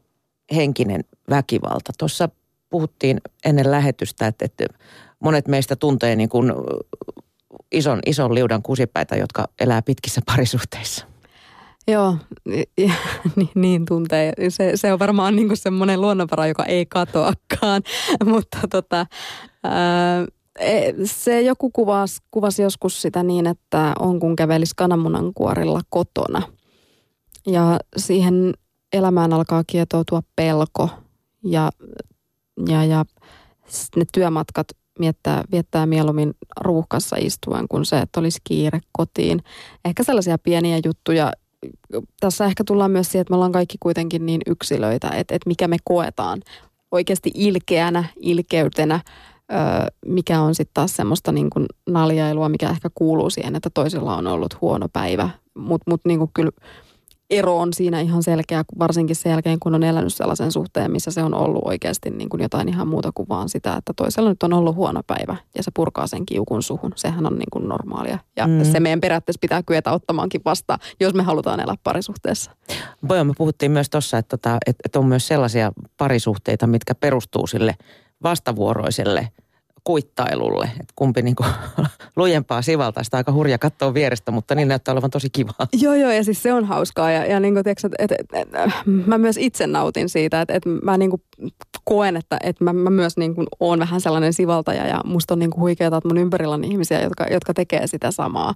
[0.54, 1.92] henkinen väkivalta?
[1.98, 2.28] Tuossa
[2.70, 4.64] puhuttiin ennen lähetystä, että, että
[5.20, 6.52] monet meistä tuntee niin kuin
[7.72, 11.13] ison, ison liudan kusipäitä, jotka elää pitkissä parisuhteissa.
[11.88, 12.16] Joo,
[13.36, 14.32] niin, niin tuntee.
[14.48, 17.82] Se, se on varmaan niin semmoinen luonnonvara, joka ei katoakaan.
[18.32, 19.06] Mutta tota,
[19.64, 20.26] ää,
[20.58, 26.42] e, se joku kuvasi, kuvasi joskus sitä niin, että on kun kävelisi kananmunan kuorilla kotona.
[27.46, 28.54] Ja siihen
[28.92, 30.88] elämään alkaa kietoutua pelko
[31.44, 31.70] ja,
[32.68, 33.04] ja, ja
[33.96, 34.66] ne työmatkat
[34.98, 39.42] miettää, viettää mieluummin ruuhkassa istuen kuin se, että olisi kiire kotiin.
[39.84, 41.32] Ehkä sellaisia pieniä juttuja.
[42.20, 45.68] Tässä ehkä tullaan myös siihen, että me ollaan kaikki kuitenkin niin yksilöitä, että, että mikä
[45.68, 46.42] me koetaan
[46.92, 49.00] oikeasti ilkeänä, ilkeytenä,
[50.06, 54.26] mikä on sitten taas semmoista niin kuin naljailua, mikä ehkä kuuluu siihen, että toisella on
[54.26, 55.30] ollut huono päivä.
[55.54, 56.50] Mutta mut niin kyllä
[57.30, 61.22] ero on siinä ihan selkeä, varsinkin sen jälkeen, kun on elänyt sellaisen suhteen, missä se
[61.22, 64.52] on ollut oikeasti niin kuin jotain ihan muuta kuin vaan sitä, että toisella nyt on
[64.52, 66.92] ollut huono päivä ja se purkaa sen kiukun suhun.
[66.96, 68.64] Sehän on niin kuin normaalia ja mm.
[68.72, 72.50] se meidän periaatteessa pitää kyetä ottamaankin vastaan, jos me halutaan elää parisuhteessa.
[73.08, 77.46] Voi, me puhuttiin myös tuossa, että, tota, että, että on myös sellaisia parisuhteita, mitkä perustuu
[77.46, 77.74] sille
[78.22, 79.28] vastavuoroiselle–
[79.84, 81.48] kuittailulle, että kumpi niin kuin
[82.16, 83.04] lujempaa sivalta.
[83.04, 85.66] Sitä aika hurja katsoa vierestä, mutta niin näyttää olevan tosi kivaa.
[85.82, 87.10] Joo, joo, ja siis se on hauskaa.
[87.10, 88.48] Ja, ja niin kuin, tiiäks, et, et, et,
[89.06, 91.22] mä myös itse nautin siitä, että, että mä niin kuin
[91.84, 95.38] koen, että, että mä, mä myös niin kuin oon vähän sellainen sivaltaja ja musta on
[95.38, 98.54] niin kuin huikeaa, että mun ympärillä on ihmisiä, jotka, jotka tekee sitä samaa.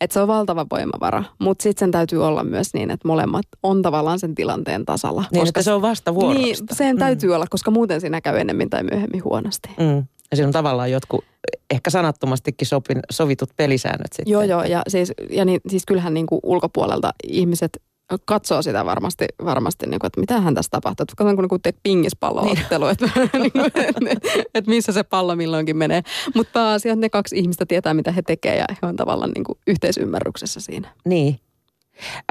[0.00, 3.82] Että se on valtava voimavara, mutta sitten sen täytyy olla myös niin, että molemmat on
[3.82, 5.24] tavallaan sen tilanteen tasalla.
[5.32, 7.34] Niin, koska se on vasta Niin, sen täytyy mm.
[7.34, 9.68] olla, koska muuten siinä käy ennemmin tai myöhemmin huonosti.
[9.78, 10.06] Mm.
[10.30, 11.24] Ja siinä on tavallaan jotkut
[11.70, 14.32] ehkä sanattomastikin sopin, sovitut pelisäännöt sitten.
[14.32, 14.62] Joo, joo.
[14.62, 17.82] Ja siis, ja niin, siis kyllähän niin kuin ulkopuolelta ihmiset
[18.24, 21.02] katsoo sitä varmasti, varmasti niin kuin, että mitä hän tässä tapahtuu.
[21.02, 22.92] Että katsotaan, kun niin pingispalloottelu, niin.
[22.92, 26.02] että, niin kuin, että, että missä se pallo milloinkin menee.
[26.34, 29.44] Mutta pääasia, että ne kaksi ihmistä tietää, mitä he tekevät ja he on tavallaan niin
[29.44, 30.92] kuin yhteisymmärryksessä siinä.
[31.04, 31.40] Niin.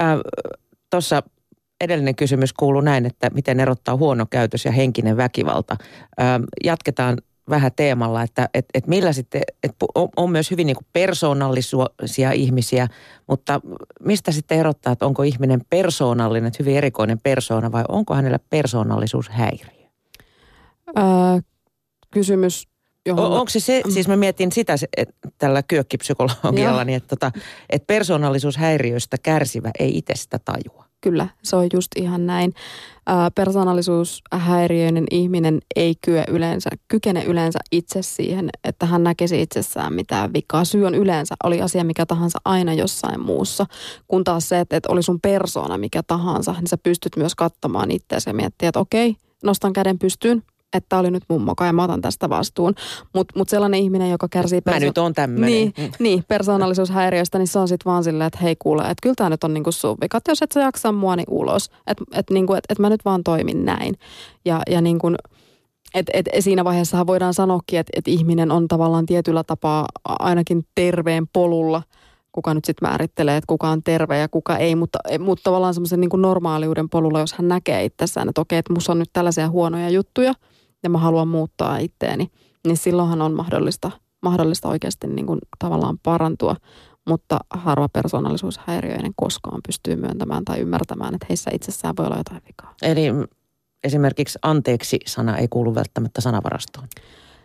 [0.02, 0.18] Äh,
[0.90, 1.22] Tuossa
[1.80, 5.76] edellinen kysymys kuuluu näin, että miten erottaa huono käytös ja henkinen väkivalta.
[6.20, 6.26] Äh,
[6.64, 7.18] jatketaan
[7.50, 12.88] vähän teemalla, että et, et millä sitten, et on, on myös hyvin niin persoonallisia ihmisiä,
[13.26, 13.60] mutta
[14.00, 19.66] mistä sitten erottaa, että onko ihminen persoonallinen, että hyvin erikoinen persoona vai onko hänellä persoonallisuushäiriö?
[20.98, 21.04] Öö,
[22.10, 22.68] kysymys
[23.06, 23.24] Johon...
[23.24, 27.32] On, onko se se, siis mä mietin sitä että tällä kyökkipsykologialla, niin että, tota,
[27.70, 30.86] että persoonallisuushäiriöistä kärsivä ei itse sitä tajua.
[31.00, 32.54] Kyllä, se on just ihan näin.
[33.34, 40.64] persoonallisuushäiriöinen ihminen ei kyö yleensä, kykene yleensä itse siihen, että hän näkisi itsessään mitään vikaa.
[40.64, 43.66] Syy on yleensä, oli asia mikä tahansa aina jossain muussa.
[44.08, 47.90] Kun taas se, että, että oli sun persoona mikä tahansa, niin sä pystyt myös katsomaan
[47.90, 50.42] itseäsi ja miettiä, että okei, nostan käden pystyyn,
[50.74, 52.74] että oli nyt mummoka ja mä otan tästä vastuun.
[53.14, 54.60] Mutta mut sellainen ihminen, joka kärsii...
[54.60, 55.50] Perso- mä nyt on tämmöinen.
[55.50, 59.30] Niin, niin, persoonallisuushäiriöstä, niin se on sitten vaan silleen, että hei kuule, että kyllä tämä
[59.30, 61.70] nyt on niinku sun vikat, jos et sä jaksa mua, niin ulos.
[61.86, 63.94] Että et, niinku, et, et mä nyt vaan toimin näin.
[64.44, 65.16] Ja, ja niin kuin,
[65.94, 71.28] et, et, siinä vaiheessa voidaan sanoakin, että et ihminen on tavallaan tietyllä tapaa ainakin terveen
[71.32, 71.82] polulla–
[72.32, 76.00] kuka nyt sitten määrittelee, että kuka on terve ja kuka ei, mutta, mutta tavallaan semmoisen
[76.00, 79.90] niin normaaliuden polulla, jos hän näkee itsessään, että okei, että musta on nyt tällaisia huonoja
[79.90, 80.32] juttuja–
[80.86, 82.30] ja mä haluan muuttaa itteeni,
[82.66, 83.90] niin silloinhan on mahdollista,
[84.22, 86.56] mahdollista oikeasti niin kuin tavallaan parantua.
[87.08, 92.74] Mutta harva persoonallisuushäiriöinen koskaan pystyy myöntämään tai ymmärtämään, että heissä itsessään voi olla jotain vikaa.
[92.82, 93.02] Eli
[93.84, 96.88] esimerkiksi anteeksi-sana ei kuulu välttämättä sanavarastoon.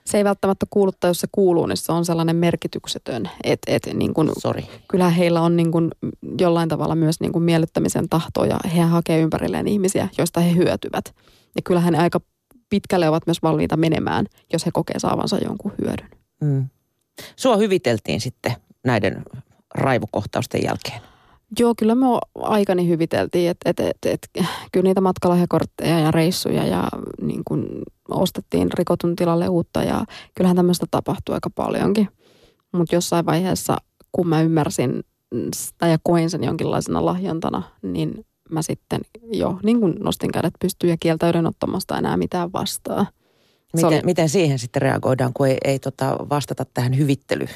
[0.05, 3.29] Se ei välttämättä kuulu, tai jos se kuuluu, niin se on sellainen merkityksetön.
[3.43, 4.63] että et, niin kun, Sorry.
[4.87, 5.91] Kyllä heillä on niin kun,
[6.39, 11.05] jollain tavalla myös niin kun miellyttämisen tahto ja he hakee ympärilleen ihmisiä, joista he hyötyvät.
[11.55, 12.21] Ja kyllähän aika
[12.71, 16.09] pitkälle ovat myös valmiita menemään, jos he kokee saavansa jonkun hyödyn.
[16.41, 16.69] Mm.
[17.35, 18.53] Sua hyviteltiin sitten
[18.85, 19.23] näiden
[19.75, 21.01] raivokohtausten jälkeen.
[21.59, 22.05] Joo, kyllä me
[22.35, 26.89] aikani hyviteltiin, että et, et, et, kyllä niitä matkalahjakortteja ja reissuja ja
[27.21, 30.05] niin kun ostettiin rikotun tilalle uutta ja
[30.35, 32.07] kyllähän tämmöistä tapahtui aika paljonkin.
[32.71, 33.77] Mutta jossain vaiheessa,
[34.11, 35.03] kun mä ymmärsin
[35.77, 40.97] tai koin sen jonkinlaisena lahjontana, niin mä sitten jo niin kuin nostin kädet pystyyn ja
[40.99, 43.07] kieltäydyn ottamasta enää mitään vastaan.
[43.73, 44.01] Miten, oli...
[44.03, 47.49] miten siihen sitten reagoidaan, kun ei, ei tota vastata tähän hyvittelyyn?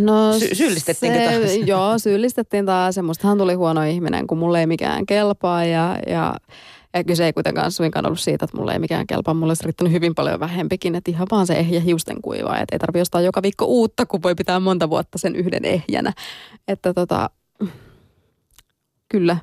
[0.00, 1.56] No, Sy- syyllistettiinkö se, taas?
[1.66, 6.34] Joo, syyllistettiin taas ja mustahan tuli huono ihminen, kun mulle ei mikään kelpaa ja, ja
[6.94, 9.34] ja kyse ei kuitenkaan suinkaan ollut siitä, että mulle ei mikään kelpaa.
[9.34, 12.58] Mulle olisi riittänyt hyvin paljon vähempikin, että ihan vaan se ehjä hiusten kuiva.
[12.58, 16.12] Että ei tarvitse ostaa joka viikko uutta, kun voi pitää monta vuotta sen yhden ehjänä.
[16.68, 17.30] Että tota,
[19.08, 19.36] kyllä,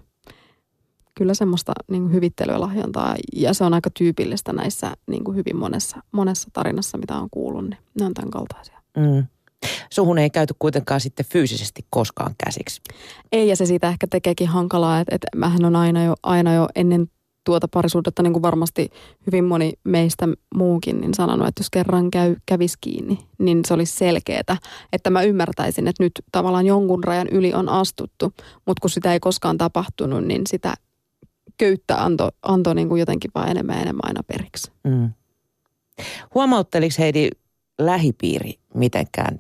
[1.17, 5.57] kyllä semmoista niin kuin hyvittelyä lahjontaa ja se on aika tyypillistä näissä niin kuin hyvin
[5.57, 8.81] monessa, monessa tarinassa, mitä on kuullut, niin ne on tämän kaltaisia.
[8.97, 9.25] Mm.
[9.89, 12.81] Suhun ei käyty kuitenkaan sitten fyysisesti koskaan käsiksi.
[13.31, 16.67] Ei ja se siitä ehkä tekeekin hankalaa, että, että mähän on aina jo, aina jo
[16.75, 17.07] ennen
[17.43, 18.91] tuota parisuudetta, niin kuin varmasti
[19.27, 23.97] hyvin moni meistä muukin, niin sanonut, että jos kerran käy, kävisi kiinni, niin se olisi
[23.97, 24.57] selkeää,
[24.93, 28.33] että mä ymmärtäisin, että nyt tavallaan jonkun rajan yli on astuttu,
[28.65, 30.73] mutta kun sitä ei koskaan tapahtunut, niin sitä
[31.57, 34.71] köyttä antoi anto niin kuin jotenkin vaan enemmän ja enemmän aina periksi.
[34.83, 35.09] Mm.
[36.35, 37.29] Huomautteliko Heidi
[37.79, 39.39] lähipiiri mitenkään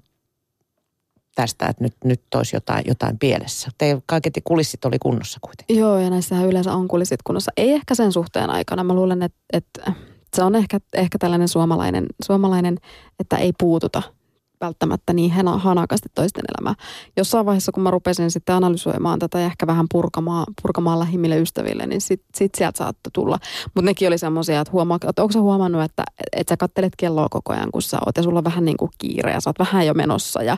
[1.35, 3.69] tästä, että nyt, nyt olisi jotain, jotain pielessä?
[3.77, 5.77] Te kaiketi kulissit oli kunnossa kuitenkin.
[5.77, 7.51] Joo, ja näissähän yleensä on kulissit kunnossa.
[7.57, 8.83] Ei ehkä sen suhteen aikana.
[8.83, 9.93] Mä luulen, että, että
[10.35, 12.77] se on ehkä, ehkä tällainen suomalainen, suomalainen,
[13.19, 14.03] että ei puututa
[14.61, 16.73] välttämättä niin hanakasti toisten elämää.
[17.17, 21.85] Jossain vaiheessa, kun mä rupesin sitten analysoimaan tätä ja ehkä vähän purkamaan, purkamaan lähimmille ystäville,
[21.85, 23.39] niin sitten sit sieltä saattoi tulla.
[23.65, 26.03] Mutta nekin oli semmoisia, että, huomaa, että onko sä huomannut, että,
[26.35, 28.91] että sä kattelet kelloa koko ajan, kun sä oot ja sulla on vähän niin kuin
[28.97, 30.57] kiire ja sä oot vähän jo menossa ja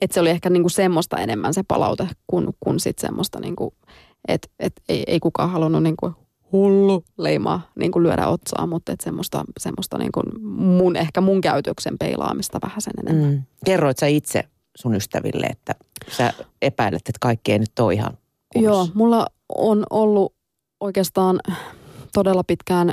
[0.00, 3.56] että se oli ehkä niin kuin semmoista enemmän se palaute kuin, kuin sitten semmoista, niin
[3.56, 3.74] kuin,
[4.28, 6.14] että et ei, ei kukaan halunnut niin kuin
[6.52, 11.40] hullu leimaa niin kuin lyödä otsaa, mutta että semmoista, semmoista niin kuin mun, ehkä mun
[11.40, 13.30] käytöksen peilaamista vähän sen enemmän.
[13.30, 13.42] Mm.
[13.64, 15.74] Kerroit sä itse sun ystäville, että
[16.08, 18.18] sä epäilet, että kaikki ei nyt ole ihan
[18.52, 18.78] kunnossa?
[18.78, 20.34] Joo, mulla on ollut
[20.80, 21.40] oikeastaan
[22.12, 22.92] todella pitkään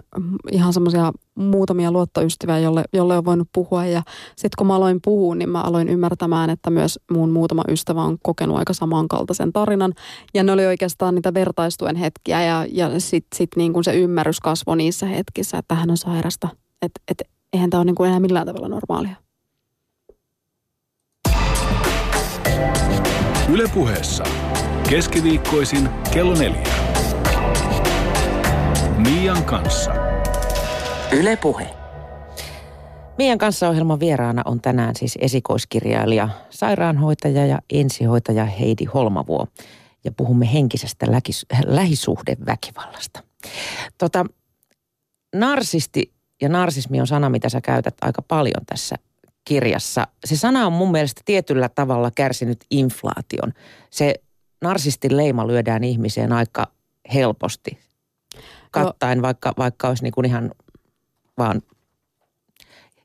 [0.52, 3.86] ihan semmoisia muutamia luottoystäviä, jolle, jolle on voinut puhua.
[3.86, 8.04] Ja sitten kun mä aloin puhua, niin mä aloin ymmärtämään, että myös mun muutama ystävä
[8.04, 9.94] on kokenut aika samankaltaisen tarinan.
[10.34, 14.40] Ja ne oli oikeastaan niitä vertaistuen hetkiä ja, ja sitten sit niin kuin se ymmärrys
[14.40, 16.50] kasvoi niissä hetkissä, että hän on sairasta.
[16.82, 17.22] Että et,
[17.54, 19.16] eihän tämä ole niin kuin enää millään tavalla normaalia.
[23.50, 24.24] Ylepuheessa
[24.90, 26.89] keskiviikkoisin kello neljä.
[29.10, 29.92] Mian kanssa.
[31.12, 31.70] Yle Puhe.
[33.18, 39.48] Mian kanssa ohjelman vieraana on tänään siis esikoiskirjailija, sairaanhoitaja ja ensihoitaja Heidi Holmavuo.
[40.04, 41.06] Ja puhumme henkisestä
[41.66, 43.24] lähisuhdeväkivallasta.
[43.98, 44.26] Tota,
[45.36, 48.96] narsisti ja narsismi on sana, mitä sä käytät aika paljon tässä
[49.46, 50.08] kirjassa.
[50.26, 53.54] Se sana on mun mielestä tietyllä tavalla kärsinyt inflaation.
[53.90, 54.16] Se
[54.62, 56.68] narsistin leima lyödään ihmiseen aika
[57.14, 57.89] helposti
[58.72, 60.52] kattaen, vaikka, vaikka olisi niin kuin ihan
[61.38, 61.62] vaan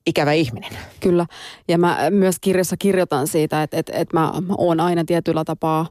[0.07, 0.73] ikävä ihminen.
[1.01, 1.27] Kyllä.
[1.69, 5.87] Ja mä myös kirjassa kirjoitan siitä, että, että, että mä, mä oon aina tietyllä tapaa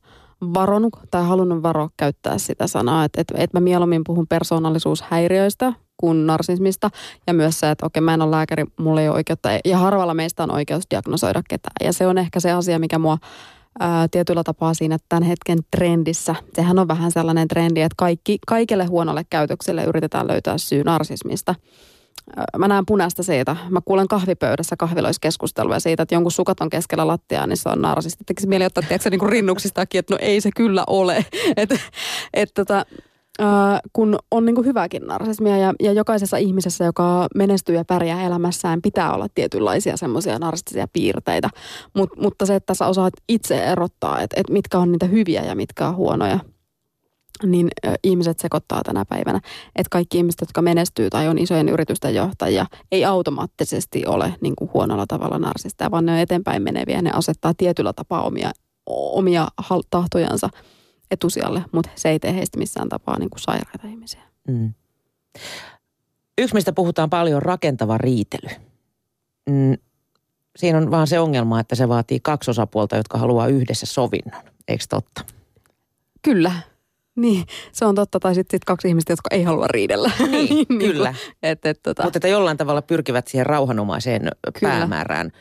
[0.53, 3.05] varonut tai halunnut varoa käyttää sitä sanaa.
[3.05, 6.89] Että, että, että mä mieluummin puhun persoonallisuushäiriöistä kuin narsismista.
[7.27, 10.13] Ja myös se, että okei, mä en ole lääkäri, mulla ei ole oikeutta, ja harvalla
[10.13, 11.75] meistä on oikeus diagnosoida ketään.
[11.83, 13.17] Ja se on ehkä se asia, mikä mua
[14.11, 16.35] tietyllä tapaa siinä tämän hetken trendissä.
[16.53, 21.55] Sehän on vähän sellainen trendi, että kaikki, kaikelle huonolle käytökselle yritetään löytää syy narsismista.
[22.57, 23.55] Mä näen punaista siitä.
[23.69, 28.23] Mä kuulen kahvipöydässä kahviloiskeskustelua siitä, että jonkun sukat on keskellä lattiaa, niin se on narsisti.
[28.23, 31.25] Tekisi mieli ottaa, tiedätkö, niin rinnuksistakin, että no ei se kyllä ole.
[31.57, 31.79] että
[32.33, 32.85] et, tota,
[33.93, 38.81] kun on niin kuin hyväkin narsismia ja, ja jokaisessa ihmisessä, joka menestyy ja pärjää elämässään,
[38.81, 41.49] pitää olla tietynlaisia semmoisia narsistisia piirteitä.
[41.93, 45.55] Mut, mutta se, että sä osaat itse erottaa, että, että mitkä on niitä hyviä ja
[45.55, 46.39] mitkä on huonoja,
[47.43, 49.39] niin äh, ihmiset sekoittaa tänä päivänä.
[49.75, 54.71] Että kaikki ihmiset, jotka menestyy tai on isojen yritysten johtajia, ei automaattisesti ole niin kuin
[54.73, 58.51] huonolla tavalla narsista, vaan ne on eteenpäin meneviä ne asettaa tietyllä tapaa omia,
[58.87, 59.47] omia
[59.89, 60.49] tahtojansa–
[61.13, 64.21] etusijalle, mutta se ei tee heistä missään tapaa niin kuin sairaita ihmisiä.
[64.47, 64.73] Mm.
[66.37, 68.49] Yksi, mistä puhutaan paljon, on rakentava riitely.
[69.49, 69.77] Mm.
[70.55, 74.41] Siinä on vaan se ongelma, että se vaatii kaksi osapuolta, jotka haluaa yhdessä sovinnon.
[74.67, 75.21] Eikö totta?
[76.21, 76.51] Kyllä.
[77.15, 78.19] Niin, se on totta.
[78.19, 80.11] Tai sitten sit kaksi ihmistä, jotka ei halua riidellä.
[80.19, 81.15] Niin, niin kyllä.
[81.43, 82.03] Et, et, tota.
[82.03, 84.21] Mutta että jollain tavalla pyrkivät siihen rauhanomaiseen
[84.59, 84.73] kyllä.
[84.73, 85.31] päämäärään.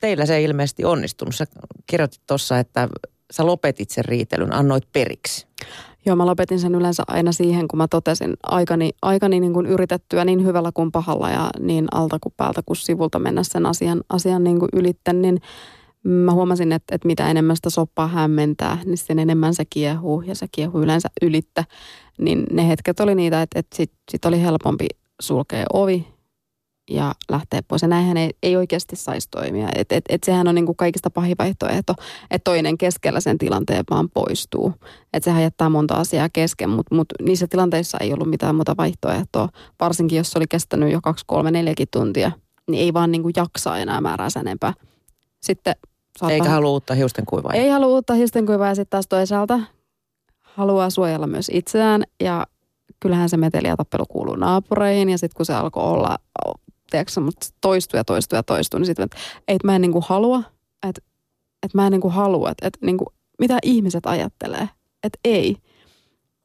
[0.00, 1.34] Teillä se ei ilmeisesti onnistunut.
[1.34, 1.44] Sä
[1.86, 2.88] kirjoitit tuossa, että
[3.32, 5.46] sä lopetit sen riitelyn, annoit periksi?
[6.06, 10.24] Joo, mä lopetin sen yleensä aina siihen, kun mä totesin aikani, aikani niin kuin yritettyä
[10.24, 14.44] niin hyvällä kuin pahalla ja niin alta kuin päältä kuin sivulta mennä sen asian, asian
[14.44, 15.40] niin kuin ylitten, niin
[16.04, 20.34] mä huomasin, että, että mitä enemmän sitä soppaa hämmentää, niin sen enemmän se kiehuu ja
[20.34, 21.64] se kiehuu yleensä ylittä.
[22.18, 24.86] Niin ne hetket oli niitä, että, että sitten sit oli helpompi
[25.20, 26.11] sulkea ovi
[26.90, 27.82] ja lähteä pois.
[27.82, 29.68] Ja näinhän ei, ei oikeasti saisi toimia.
[29.74, 31.94] Et, et, et sehän on niin kuin kaikista pahin vaihtoehto,
[32.30, 34.72] että toinen keskellä sen tilanteen vaan poistuu.
[35.12, 39.48] Että sehän jättää monta asiaa kesken, mutta mut niissä tilanteissa ei ollut mitään muuta vaihtoehtoa.
[39.80, 42.32] Varsinkin jos se oli kestänyt jo kaksi, kolme, neljäkin tuntia,
[42.70, 44.74] niin ei vaan niin kuin jaksaa enää määrää sen enempää.
[45.42, 45.74] Sitten
[46.18, 46.34] saattaa...
[46.34, 47.52] Eikä halua uutta hiustenkuivaa.
[47.52, 49.60] Ei halua uutta hiustenkuivaa ja sitten taas toisaalta
[50.42, 52.46] haluaa suojella myös itseään ja
[53.00, 56.18] kyllähän se meteli ja tappelu kuuluu naapureihin ja sitten kun se alkoi olla
[56.92, 59.16] tiedätkö, mutta toistuu ja toistuu ja toistuu, niin sitten, että
[59.48, 60.42] ei, mä en niin kuin halua,
[60.88, 61.02] että,
[61.62, 63.06] että mä en niin kuin halua, että, että niin kuin,
[63.38, 64.68] mitä ihmiset ajattelee,
[65.02, 65.56] että ei.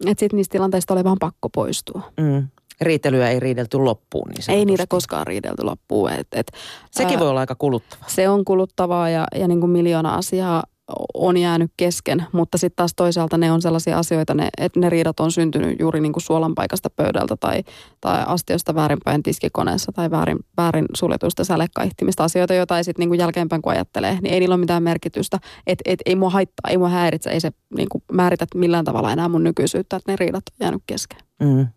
[0.06, 2.02] Että sitten niistä tilanteista oli vaan pakko poistua.
[2.20, 2.48] Mm.
[2.82, 4.30] Riitelyä ei riidelty loppuun.
[4.30, 6.12] Niin ei niitä koskaan riidelty loppuun.
[6.12, 6.52] Et, et,
[6.92, 8.10] Sekin ää, voi olla aika kuluttavaa.
[8.10, 10.64] Se on kuluttavaa ja, ja niin kuin miljoona asiaa
[11.14, 15.20] on jäänyt kesken, mutta sitten taas toisaalta ne on sellaisia asioita, ne, että ne riidat
[15.20, 17.64] on syntynyt juuri niin kuin suolan paikasta pöydältä tai,
[18.02, 22.24] tai astiosta väärinpäin tiskikoneessa tai väärin, väärin suljetusta sälekkaihtimista.
[22.24, 25.40] Asioita, joita ei sitten niin jälkeenpäin kun ajattelee, niin ei niillä ole mitään merkitystä.
[25.68, 29.12] Että et, ei mua haittaa, ei mua häiritse, ei se niin kuin määritä millään tavalla
[29.12, 31.20] enää mun nykyisyyttä, että ne riidat on jäänyt kesken.
[31.44, 31.68] Mm.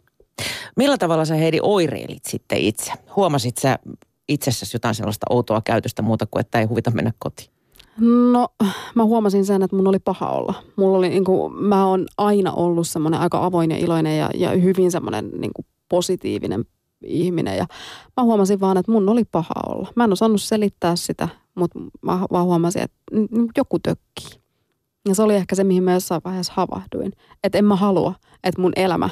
[0.76, 2.92] Millä tavalla sä Heidi oireilit sitten itse?
[3.16, 3.78] Huomasit sä
[4.28, 7.59] itsessäsi jotain sellaista outoa käytöstä muuta kuin, että ei huvita mennä kotiin?
[8.32, 8.48] No,
[8.94, 10.54] mä huomasin sen, että mun oli paha olla.
[10.76, 14.50] Mulla oli, niin kuin, mä oon aina ollut semmoinen aika avoin ja iloinen ja, ja
[14.50, 16.64] hyvin semmoinen niin kuin positiivinen
[17.04, 17.56] ihminen.
[17.56, 17.66] Ja
[18.16, 19.92] mä huomasin vaan, että mun oli paha olla.
[19.96, 22.96] Mä en osannut selittää sitä, mutta mä vaan huomasin, että
[23.56, 24.40] joku tökkii.
[25.08, 27.12] Ja se oli ehkä se, mihin mä jossain vaiheessa havahduin.
[27.44, 29.10] Että en mä halua, että mun elämä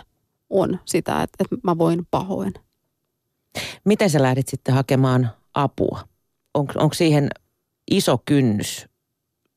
[0.50, 2.54] on sitä, että, että mä voin pahoin.
[3.84, 6.00] Miten sä lähdit sitten hakemaan apua?
[6.54, 7.28] Onko, onko siihen
[7.90, 8.86] iso kynnys,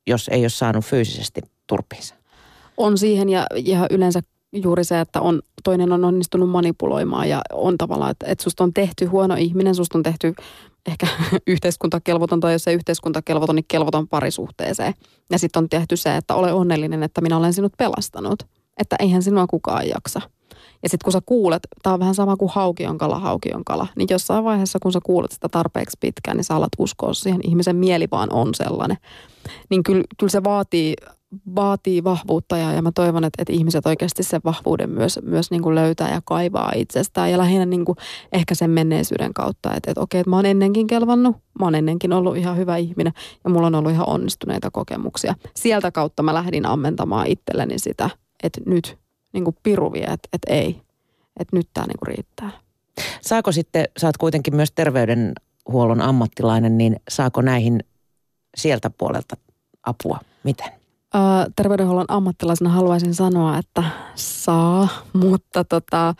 [0.06, 2.14] jos ei ole saanut fyysisesti turpiinsa?
[2.76, 4.20] On siihen ja, ja yleensä
[4.52, 8.74] juuri se, että on, toinen on onnistunut manipuloimaan ja on tavallaan, että, että susta on
[8.74, 10.34] tehty huono ihminen, susta on tehty
[10.86, 11.06] ehkä
[11.46, 14.94] yhteiskuntakelvoton tai jos ei yhteiskuntakelvoton, niin kelvoton parisuhteeseen.
[15.30, 18.42] Ja sitten on tehty se, että ole onnellinen, että minä olen sinut pelastanut.
[18.80, 20.20] Että eihän sinua kukaan jaksa.
[20.82, 23.64] Ja sitten kun sä kuulet, tämä on vähän sama kuin hauki on kala, hauki on
[23.64, 27.40] kala, niin jossain vaiheessa kun sä kuulet sitä tarpeeksi pitkään, niin sä alat uskoa siihen.
[27.44, 28.96] Ihmisen mieli vaan on sellainen.
[29.70, 30.94] Niin kyllä, kyllä se vaatii,
[31.56, 35.62] vaatii vahvuutta ja, ja mä toivon, että, että ihmiset oikeasti sen vahvuuden myös, myös niin
[35.62, 37.30] kuin löytää ja kaivaa itsestään.
[37.30, 37.96] Ja lähinnä niin kuin
[38.32, 42.12] ehkä sen menneisyyden kautta, että, että okei, että mä oon ennenkin kelvannut, mä oon ennenkin
[42.12, 43.12] ollut ihan hyvä ihminen
[43.44, 45.34] ja mulla on ollut ihan onnistuneita kokemuksia.
[45.56, 48.10] Sieltä kautta mä lähdin ammentamaan itselleni sitä,
[48.42, 48.98] että nyt
[49.32, 50.82] niin kuin piru vie, että, että ei,
[51.40, 52.50] että nyt tämä niin kuin riittää.
[53.20, 57.84] Saako sitten, sä oot kuitenkin myös terveydenhuollon ammattilainen, niin saako näihin
[58.56, 59.36] sieltä puolelta
[59.82, 60.18] apua?
[60.44, 60.72] Miten?
[61.14, 61.20] Öö,
[61.56, 64.88] terveydenhuollon ammattilaisena haluaisin sanoa, että saa,
[65.22, 66.14] mutta tota,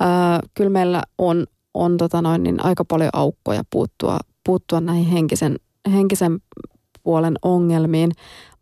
[0.00, 0.08] öö,
[0.54, 5.56] kyllä meillä on, on tota noin, niin aika paljon aukkoja puuttua, puuttua näihin henkisen,
[5.92, 6.40] henkisen
[7.02, 8.12] puolen ongelmiin,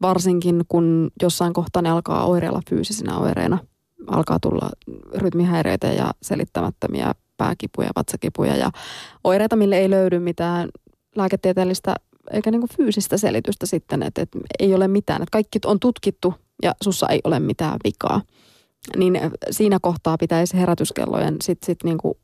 [0.02, 3.58] varsinkin kun jossain kohtaa ne alkaa oireilla fyysisinä oireina–
[4.06, 4.70] alkaa tulla
[5.14, 8.70] rytmihäiriöitä ja selittämättömiä pääkipuja, vatsakipuja ja
[9.24, 10.68] oireita, mille ei löydy mitään
[11.16, 11.94] lääketieteellistä
[12.30, 15.22] eikä niin kuin fyysistä selitystä sitten, että, että ei ole mitään.
[15.22, 18.22] Että kaikki on tutkittu ja sussa ei ole mitään vikaa.
[18.96, 22.14] Niin siinä kohtaa pitäisi herätyskellojen sitten sit niin kuin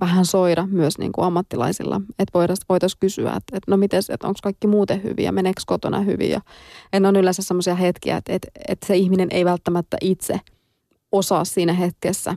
[0.00, 2.00] vähän soida myös niin kuin ammattilaisilla.
[2.10, 6.00] Että voitaisiin voitais kysyä, että, että no miten, että onko kaikki muuten hyviä, meneekö kotona
[6.00, 6.30] hyvin.
[6.30, 6.40] Ja,
[6.92, 10.40] en on yleensä sellaisia hetkiä, että, että, että se ihminen ei välttämättä itse–
[11.12, 12.36] osaa siinä hetkessä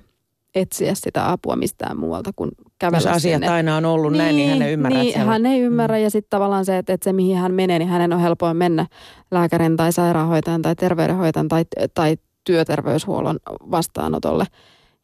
[0.55, 3.47] etsiä sitä apua mistään muualta kuin kävellä Jos asiat sinne.
[3.47, 4.99] aina on ollut niin, näin, niin hän ei ymmärrä.
[4.99, 6.03] Niin, hän ei ymmärrä mm.
[6.03, 8.85] ja sitten tavallaan se, että, että se mihin hän menee, niin hänen on helpoin mennä
[9.31, 13.39] lääkärin tai sairaanhoitajan tai terveydenhoitajan tai, tai työterveyshuollon
[13.71, 14.45] vastaanotolle.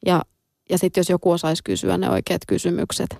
[0.05, 0.21] Ja,
[0.69, 3.17] ja sitten jos joku osaisi kysyä ne oikeat kysymykset,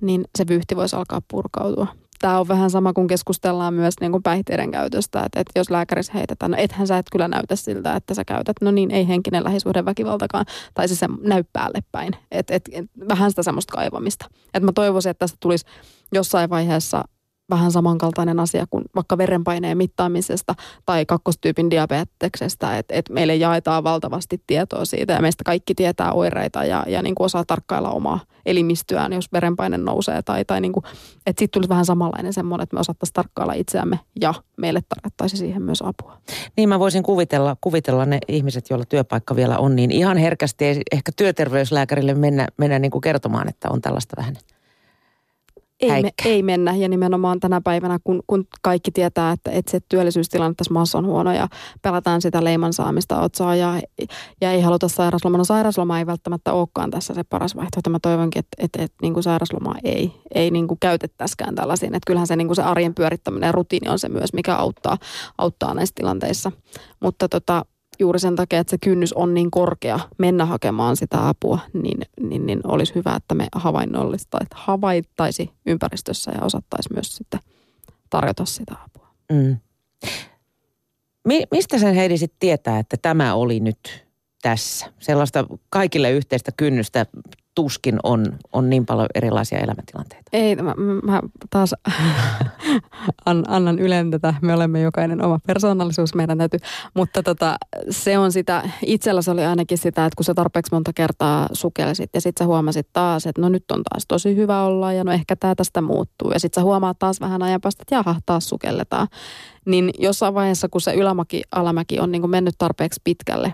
[0.00, 1.86] niin se vyyhti voisi alkaa purkautua.
[2.20, 6.12] Tämä on vähän sama kuin keskustellaan myös niin kuin päihteiden käytöstä, että, että jos lääkärissä
[6.14, 9.44] heitetään, no ethän sä et kyllä näytä siltä, että sä käytät, no niin ei henkinen
[9.44, 14.26] lähisuhdeväkivaltakaan, tai se, se näy päälle päin, että et, et, vähän sitä semmoista kaivamista.
[14.54, 15.66] Että mä toivoisin, että tästä tulisi
[16.12, 17.04] jossain vaiheessa
[17.50, 20.54] vähän samankaltainen asia kuin vaikka verenpaineen mittaamisesta
[20.86, 26.64] tai kakkostyypin diabeteksestä, että, että meille jaetaan valtavasti tietoa siitä ja meistä kaikki tietää oireita
[26.64, 30.84] ja, ja niin kuin osaa tarkkailla omaa elimistöään, jos verenpaine nousee tai, tai niin kuin,
[31.26, 35.62] että sitten tulisi vähän samanlainen semmoinen, että me osattaisiin tarkkailla itseämme ja meille tarvittaisi siihen
[35.62, 36.18] myös apua.
[36.56, 41.12] Niin mä voisin kuvitella, kuvitella ne ihmiset, joilla työpaikka vielä on, niin ihan herkästi ehkä
[41.16, 44.36] työterveyslääkärille mennä, mennä niin kuin kertomaan, että on tällaista vähän
[45.80, 49.80] ei, me, ei mennä ja nimenomaan tänä päivänä, kun, kun kaikki tietää, että, että se
[49.88, 51.48] työllisyystilanne tässä maassa on huono ja
[51.82, 53.80] pelataan sitä leiman saamista otsaa ja,
[54.40, 55.38] ja ei haluta sairasloma.
[55.38, 57.90] No sairasloma ei välttämättä olekaan tässä se paras vaihtoehto.
[57.90, 61.94] Mä toivonkin, että, että, että niin kuin sairasloma ei, ei niin kuin käytettäisikään tällaisiin.
[61.94, 64.98] Että kyllähän se, niin kuin se arjen pyörittäminen ja rutiini on se myös, mikä auttaa,
[65.38, 66.52] auttaa näissä tilanteissa.
[67.00, 67.64] Mutta tota,
[67.98, 72.46] juuri sen takia, että se kynnys on niin korkea mennä hakemaan sitä apua, niin, niin,
[72.46, 77.40] niin olisi hyvä, että me havainnollista, että havaittaisi ympäristössä ja osattaisi myös sitten
[78.10, 79.08] tarjota sitä apua.
[79.32, 79.56] Mm.
[81.24, 84.06] Mi- mistä sen Heidi sitten tietää, että tämä oli nyt
[84.42, 84.92] tässä?
[84.98, 87.06] Sellaista kaikille yhteistä kynnystä
[87.58, 90.30] tuskin on, on niin paljon erilaisia elämäntilanteita.
[90.32, 91.74] Ei, mä, mä taas
[93.48, 94.34] annan ylen tätä.
[94.42, 96.60] Me olemme jokainen oma persoonallisuus, meidän täytyy.
[96.94, 97.56] Mutta tota,
[97.90, 102.10] se on sitä, itsellä se oli ainakin sitä, että kun sä tarpeeksi monta kertaa sukelsit
[102.14, 105.12] ja sitten sä huomasit taas, että no nyt on taas tosi hyvä olla ja no
[105.12, 106.30] ehkä tämä tästä muuttuu.
[106.30, 109.08] Ja sitten sä huomaat taas vähän ajan päästä, että jaha, taas sukelletaan.
[109.66, 113.52] Niin jossain vaiheessa, kun se ylämäki, alamäki on niin mennyt tarpeeksi pitkälle,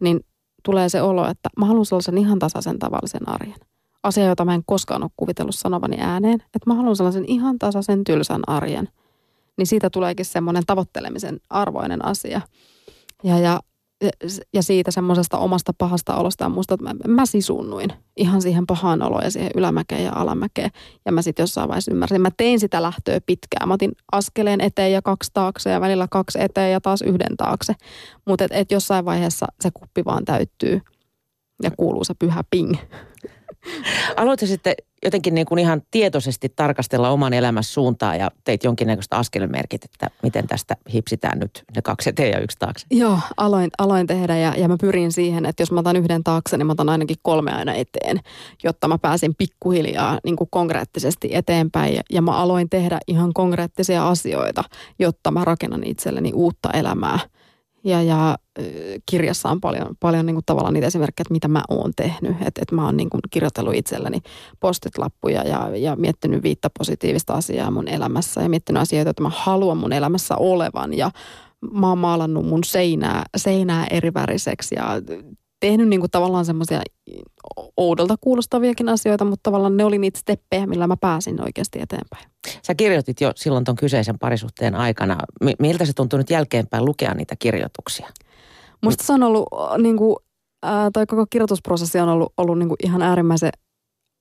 [0.00, 0.20] niin
[0.64, 3.58] tulee se olo, että mä haluan sellaisen ihan tasaisen tavallisen arjen.
[4.02, 8.04] Asia, jota mä en koskaan ole kuvitellut sanovani ääneen, että mä haluan sellaisen ihan tasaisen
[8.04, 8.88] tylsän arjen.
[9.56, 12.40] Niin siitä tuleekin semmoinen tavoittelemisen arvoinen asia.
[13.24, 13.60] Ja, ja
[14.54, 19.24] ja siitä semmoisesta omasta pahasta olosta musta, että mä, mä sisunnuin ihan siihen pahaan oloon
[19.24, 20.70] ja siihen ylämäkeen ja alamäkeen.
[21.06, 23.68] Ja mä sitten jossain vaiheessa ymmärsin, mä tein sitä lähtöä pitkään.
[23.68, 27.74] Mä otin askeleen eteen ja kaksi taakse ja välillä kaksi eteen ja taas yhden taakse.
[28.26, 30.80] Mutta et, et jossain vaiheessa se kuppi vaan täyttyy
[31.62, 32.74] ja kuuluu se pyhä ping.
[34.16, 39.84] Aloitko sitten jotenkin niin kuin ihan tietoisesti tarkastella oman elämässä suuntaa ja teit jonkinnäköistä askelmerkit,
[39.84, 42.86] että miten tästä hipsitään nyt ne kaksi eteen ja yksi taakse?
[42.90, 46.56] Joo, aloin, aloin tehdä ja, ja mä pyrin siihen, että jos mä otan yhden taakse,
[46.56, 48.20] niin mä otan ainakin kolme aina eteen,
[48.64, 51.94] jotta mä pääsin pikkuhiljaa niin kuin konkreettisesti eteenpäin.
[51.94, 54.64] Ja, ja mä aloin tehdä ihan konkreettisia asioita,
[54.98, 57.18] jotta mä rakennan itselleni uutta elämää–
[57.84, 58.36] ja, ja
[59.10, 62.36] kirjassa on paljon, paljon niin kuin tavallaan niitä esimerkkejä, että mitä mä oon tehnyt.
[62.40, 64.18] Että et mä oon niin kuin kirjoitellut itselleni
[64.60, 69.76] postitlappuja ja, ja miettinyt viittä positiivista asiaa mun elämässä ja miettinyt asioita, että mä haluan
[69.76, 70.94] mun elämässä olevan.
[70.94, 71.10] Ja
[71.72, 74.86] mä oon maalannut mun seinää, seinää eriväriseksi ja
[75.64, 76.82] tehnyt niin kuin tavallaan semmoisia
[77.76, 82.24] oudolta kuulostaviakin asioita, mutta tavallaan ne oli niitä steppejä, millä mä pääsin oikeasti eteenpäin.
[82.62, 85.16] Sä kirjoitit jo silloin ton kyseisen parisuhteen aikana.
[85.58, 88.08] Miltä se tuntui nyt jälkeenpäin lukea niitä kirjoituksia?
[88.82, 89.48] Musta se on ollut,
[89.78, 90.16] niin kuin,
[90.66, 93.52] äh, toi koko kirjoitusprosessi on ollut, ollut niin kuin ihan äärimmäisen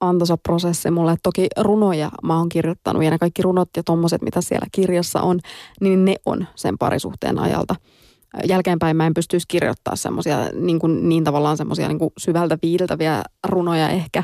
[0.02, 1.16] antoisa prosessi mulle.
[1.24, 5.39] Toki runoja mä oon kirjoittanut ja ne kaikki runot ja tommoset, mitä siellä kirjassa on,
[5.82, 7.76] niin ne on sen parisuhteen ajalta–
[8.48, 13.90] jälkeenpäin mä en pystyisi kirjoittaa semmoisia niin, kuin, niin tavallaan semmoisia niin syvältä viiltäviä runoja
[13.90, 14.24] ehkä.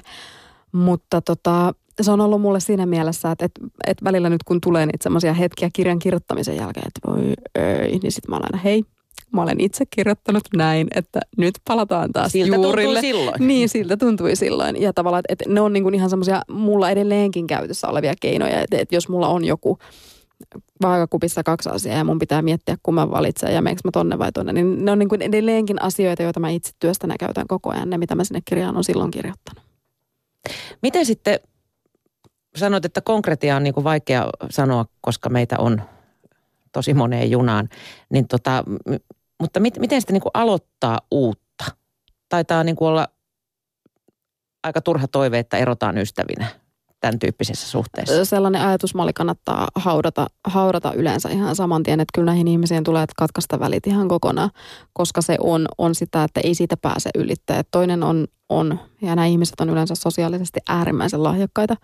[0.72, 4.86] Mutta tota, se on ollut mulle siinä mielessä, että, että, että välillä nyt kun tulee
[4.86, 8.84] niitä semmoisia hetkiä kirjan kirjoittamisen jälkeen, että voi ei, niin sitten mä olen hei,
[9.32, 13.02] mä olen itse kirjoittanut näin, että nyt palataan taas siltä juurille.
[13.02, 13.48] Siltä silloin.
[13.48, 14.82] Niin, siltä tuntui silloin.
[14.82, 18.62] Ja tavallaan, että, että ne on niin kuin ihan semmoisia mulla edelleenkin käytössä olevia keinoja,
[18.62, 19.80] että, että jos mulla on joku
[20.82, 24.32] vaakakupissa kaksi asiaa ja mun pitää miettiä, kun mä valitsen ja meneekö mä tonne vai
[24.32, 24.54] tonne.
[24.54, 27.98] Niin ne on niin kuin edelleenkin asioita, joita mä itse työstänä käytän koko ajan, ne
[27.98, 29.64] mitä mä sinne kirjaan on silloin kirjoittanut.
[30.82, 31.40] Miten sitten,
[32.56, 35.82] sanoit, että konkretia on niin kuin vaikea sanoa, koska meitä on
[36.72, 37.70] tosi moneen junaan,
[38.10, 38.64] niin tota,
[39.40, 41.66] mutta mit, miten sitten niin kuin aloittaa uutta?
[42.30, 43.08] Taitaa niin kuin olla
[44.64, 46.48] aika turha toive, että erotaan ystävinä
[47.00, 48.26] tämän tyyppisessä suhteessa?
[48.26, 53.14] Sellainen ajatusmalli kannattaa haudata, haudata yleensä ihan saman tien, että kyllä näihin ihmisiin tulee että
[53.18, 54.50] katkaista välit ihan kokonaan,
[54.94, 57.62] koska se on, on sitä, että ei siitä pääse ylittää.
[57.72, 61.76] Toinen on, on, ja nämä ihmiset on yleensä sosiaalisesti äärimmäisen lahjakkaita,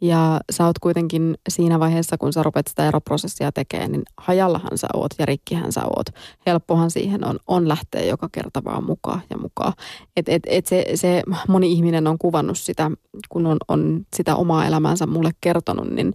[0.00, 4.88] ja sä oot kuitenkin siinä vaiheessa, kun sä rupeat sitä eroprosessia tekemään, niin hajallahan sä
[4.94, 6.06] oot ja rikkihän sä oot.
[6.46, 9.72] Helppohan siihen on, on lähteä joka kerta vaan mukaan ja mukaan.
[10.16, 12.90] Et, et, et se, se moni ihminen on kuvannut sitä,
[13.28, 16.14] kun on, on sitä omaa elämäänsä mulle kertonut, niin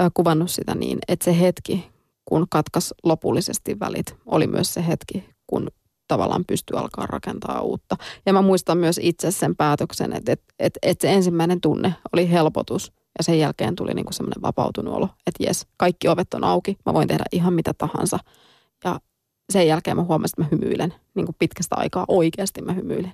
[0.00, 1.90] ö, kuvannut sitä niin, että se hetki,
[2.24, 5.68] kun katkas lopullisesti välit, oli myös se hetki, kun
[6.10, 7.96] tavallaan pystyy alkaa rakentaa uutta.
[8.26, 12.30] Ja mä muistan myös itse sen päätöksen, että, että, että, että se ensimmäinen tunne oli
[12.30, 16.44] helpotus– ja sen jälkeen tuli niin kuin semmoinen vapautunut olo, että jes, kaikki ovet on
[16.44, 18.18] auki, mä voin tehdä ihan mitä tahansa.
[18.84, 19.00] Ja
[19.52, 20.94] sen jälkeen mä huomasin, että mä hymyilen.
[21.14, 23.12] Niin pitkästä aikaa oikeasti mä hymyilen.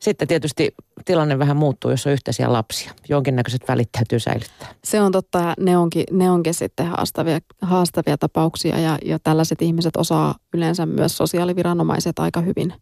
[0.00, 2.92] Sitten tietysti tilanne vähän muuttuu, jos on yhteisiä lapsia.
[3.08, 4.68] Jonkinnäköiset välit täytyy säilyttää.
[4.84, 9.96] Se on totta, ne onkin, ne onkin sitten haastavia, haastavia tapauksia ja, ja tällaiset ihmiset
[9.96, 12.72] osaa yleensä myös sosiaaliviranomaiset aika hyvin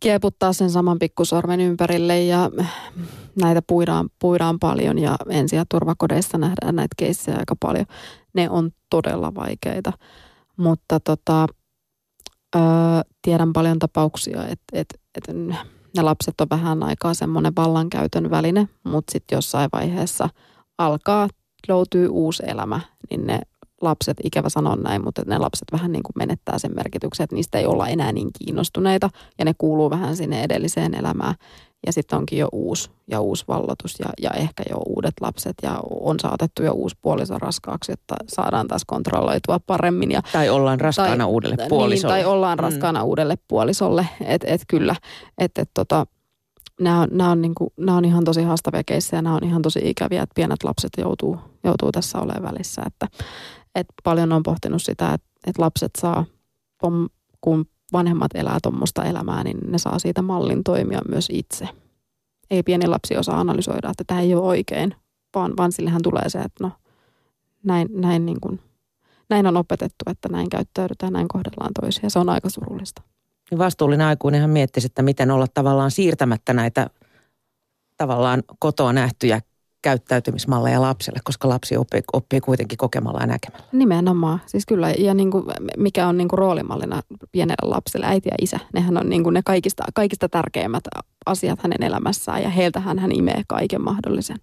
[0.00, 2.50] kieputtaa sen saman pikkusormen ympärille ja
[3.42, 7.86] näitä puidaan, puidaan paljon ja ensi- ja turvakodeissa nähdään näitä keissejä aika paljon.
[8.32, 9.92] Ne on todella vaikeita,
[10.56, 11.46] mutta tota,
[12.56, 12.58] ö,
[13.22, 15.24] tiedän paljon tapauksia, että et, et
[15.96, 20.28] ne lapset on vähän aikaa semmoinen vallankäytön väline, mutta sitten jossain vaiheessa
[20.78, 21.28] alkaa,
[21.68, 22.80] löytyy uusi elämä,
[23.10, 23.40] niin ne
[23.80, 27.58] lapset, ikävä sanoa näin, mutta ne lapset vähän niin kuin menettää sen merkityksen, että niistä
[27.58, 31.34] ei olla enää niin kiinnostuneita ja ne kuuluu vähän sinne edelliseen elämään.
[31.86, 35.80] Ja sitten onkin jo uusi ja uusi vallotus ja, ja ehkä jo uudet lapset ja
[35.90, 40.10] on saatettu jo uusi puoliso raskaaksi, että saadaan taas kontrolloitua paremmin.
[40.10, 42.14] Ja, tai ollaan raskaana tai, uudelle puolisolle.
[42.14, 42.62] Niin, tai ollaan mm.
[42.62, 44.96] raskaana uudelle puolisolle, että et kyllä,
[45.38, 46.06] että et tota,
[46.80, 49.62] nämä on, nämä on, niin kuin, nämä on ihan tosi haastavia keissejä, nämä on ihan
[49.62, 52.82] tosi ikäviä, että pienet lapset joutuu, joutuu tässä olemaan välissä.
[52.86, 53.08] Että,
[53.74, 56.24] että paljon on pohtinut sitä, että, että lapset saa,
[57.40, 61.68] kun vanhemmat elää tuommoista elämää, niin ne saa siitä mallin toimia myös itse.
[62.50, 64.94] Ei pieni lapsi osaa analysoida, että tämä ei ole oikein,
[65.34, 66.72] vaan, vaan sillehän tulee se, että no
[67.64, 68.60] näin, näin, niin kuin,
[69.30, 72.10] näin on opetettu, että näin käyttäydytään, näin kohdellaan toisia.
[72.10, 73.02] Se on aika surullista.
[73.58, 76.90] Vastuullinen aikuinenhan miettisi, että miten olla tavallaan siirtämättä näitä
[77.96, 79.40] tavallaan kotoa nähtyjä
[79.84, 83.66] käyttäytymismalleja lapselle, koska lapsi oppii, oppii kuitenkin kokemalla ja näkemällä.
[83.72, 84.40] Nimenomaan.
[84.46, 85.44] Siis kyllä, ja niin kuin,
[85.76, 89.42] mikä on niin kuin roolimallina pienelle lapselle, äiti ja isä, nehän on niin kuin ne
[89.44, 90.84] kaikista, kaikista tärkeimmät
[91.26, 94.36] asiat hänen elämässään, ja heiltähän hän imee kaiken mahdollisen.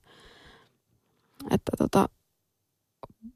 [1.51, 2.09] Että tota,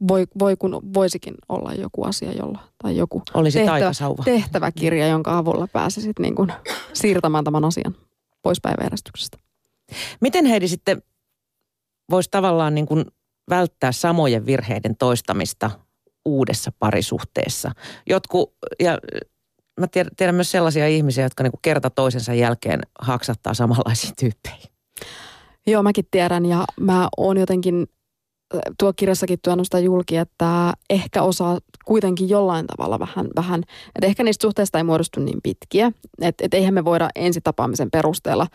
[0.08, 3.92] voi, voi kun voisikin olla joku asia, jolla, tai joku Olisi tehtävä,
[4.26, 6.52] tehtäväkirja, jonka avulla pääsisit niin kuin
[6.94, 7.96] siirtämään tämän asian
[8.42, 9.38] pois päiväjärjestyksestä.
[10.22, 11.02] Miten Heidi sitten
[12.12, 13.06] voisi tavallaan niin kuin
[13.50, 15.72] välttää samojen virheiden toistamista
[16.26, 17.72] uudessa parisuhteessa?
[18.10, 18.98] Jotkut, ja
[19.80, 24.70] mä tiedän, tiedän myös sellaisia ihmisiä, jotka niin kuin kerta toisensa jälkeen haksattaa samanlaisiin tyyppeihin.
[25.68, 27.88] Joo, mäkin tiedän ja mä oon jotenkin
[28.80, 33.64] tuo kirjassakin tuonut sitä julki, että ehkä osaa kuitenkin jollain tavalla vähän, vähän
[33.96, 35.92] että ehkä niistä suhteista ei muodostu niin pitkiä,
[36.22, 38.48] että et eihän me voida ensitapaamisen perusteella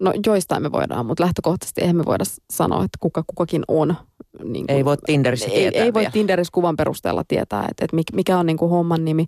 [0.00, 3.96] No joistain me voidaan, mutta lähtökohtaisesti eihän me voida sanoa, että kuka kukakin on.
[4.44, 8.14] Niin kuin, ei voi Tinderissä ei, tietää Ei voi Tinderissä kuvan perusteella tietää, että, että
[8.14, 9.26] mikä on niin kuin homman nimi.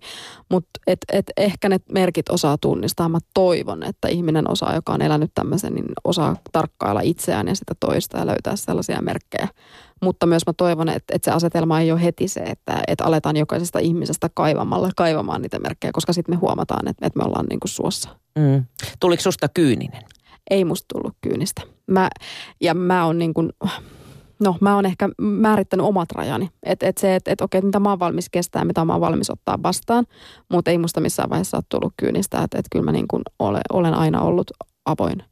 [0.50, 3.08] Mutta et, et ehkä ne merkit osaa tunnistaa.
[3.08, 7.74] Mä toivon, että ihminen osaa, joka on elänyt tämmöisen, niin osaa tarkkailla itseään ja sitä
[7.80, 9.48] toista ja löytää sellaisia merkkejä.
[10.02, 13.36] Mutta myös mä toivon, että, että se asetelma ei ole heti se, että, että aletaan
[13.36, 17.60] jokaisesta ihmisestä kaivamalla kaivamaan niitä merkkejä, koska sitten me huomataan, että, että me ollaan niin
[17.60, 18.08] kuin suossa.
[18.38, 18.64] Mm.
[19.00, 20.02] Tuliko susta kyyninen?
[20.51, 21.62] Ei musta tullut kyynistä.
[21.86, 22.09] Mä,
[22.61, 23.53] ja mä oon niin kuin,
[24.40, 26.51] no mä oon ehkä määrittänyt omat rajani.
[26.62, 29.30] Että et se, että et, okei, mitä mä oon valmis kestää, mitä mä oon valmis
[29.30, 30.07] ottaa vastaan,
[30.51, 32.42] mutta ei musta missään vaiheessa ole tullut kyynistä.
[32.42, 34.51] Että et kyllä mä niin kuin ole, olen aina ollut
[34.86, 35.22] avoin,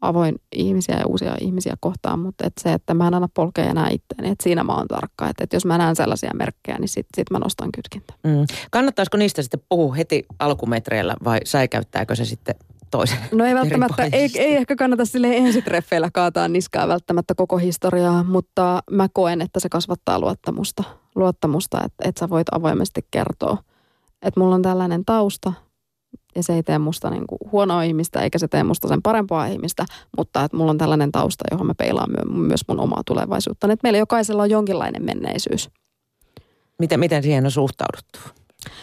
[0.00, 3.88] avoin ihmisiä ja uusia ihmisiä kohtaan, mutta et se, että mä en aina polkea enää
[3.90, 5.28] itseäni, että siinä mä oon tarkka.
[5.28, 8.14] Että et jos mä näen sellaisia merkkejä, niin sit, sit mä nostan kytkintä.
[8.24, 8.46] Mm.
[8.70, 12.54] Kannattaisiko niistä sitten puhua heti alkumetreillä vai säikäyttääkö se sitten
[12.90, 13.18] toisen.
[13.32, 18.82] No ei välttämättä, ei, ei ehkä kannata sille ensitreffeillä kaataa niskaa välttämättä koko historiaa, mutta
[18.90, 20.84] mä koen, että se kasvattaa luottamusta.
[21.14, 23.58] Luottamusta, että, että sä voit avoimesti kertoa,
[24.22, 25.52] että mulla on tällainen tausta
[26.36, 29.46] ja se ei tee musta niin kuin huonoa ihmistä eikä se tee musta sen parempaa
[29.46, 29.84] ihmistä,
[30.16, 33.66] mutta että mulla on tällainen tausta, johon mä peilaan myös mun omaa tulevaisuutta.
[33.72, 35.70] Että meillä jokaisella on jonkinlainen menneisyys.
[36.78, 38.18] Miten, miten siihen on suhtauduttu?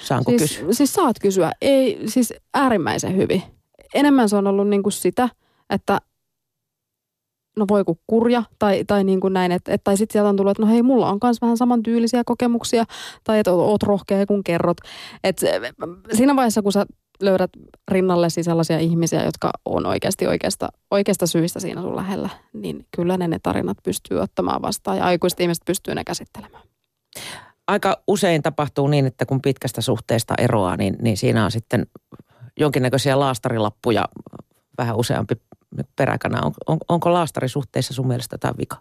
[0.02, 0.68] Saanko siis, kysyä?
[0.72, 1.52] Siis saat kysyä.
[1.62, 3.44] Ei, siis äärimmäisen hyvin
[3.94, 5.30] enemmän se on ollut niin kuin sitä,
[5.70, 6.00] että
[7.58, 10.36] no voi kun kurja tai, tai niin kuin näin, että, että tai sitten sieltä on
[10.36, 12.86] tullut, että no hei, mulla on myös vähän samantyylisiä kokemuksia
[13.24, 14.78] tai että oot rohkea kun kerrot.
[15.24, 15.42] Et
[16.14, 16.86] siinä vaiheessa, kun sä
[17.22, 17.52] löydät
[17.92, 23.28] rinnallesi sellaisia ihmisiä, jotka on oikeasti oikeasta, oikeasta syistä siinä sun lähellä, niin kyllä ne,
[23.28, 26.64] ne tarinat pystyy ottamaan vastaan ja aikuiset ihmiset pystyy ne käsittelemään.
[27.68, 31.88] Aika usein tapahtuu niin, että kun pitkästä suhteesta eroaa, niin, niin siinä on sitten
[32.60, 34.06] jonkinnäköisiä laastarilappuja
[34.78, 35.36] vähän useampi
[35.96, 36.46] peräkana.
[36.46, 38.78] On, on, onko laastarisuhteissa sun mielestä jotain vika?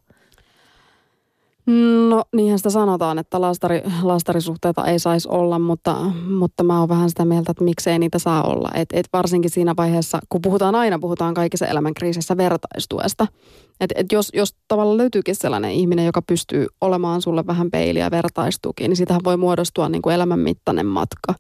[2.08, 5.96] No niinhän sitä sanotaan, että laastari, laastarisuhteita ei saisi olla, mutta,
[6.28, 8.70] mutta mä oon vähän sitä mieltä, että miksei niitä saa olla.
[8.74, 13.26] Et, et varsinkin siinä vaiheessa, kun puhutaan aina, puhutaan kaikissa elämänkriisissä vertaistuesta.
[13.80, 18.88] Et, et jos, jos tavallaan löytyykin sellainen ihminen, joka pystyy olemaan sulle vähän peiliä vertaistukin,
[18.88, 21.34] niin sitähän voi muodostua niin kuin elämän mittainen matka.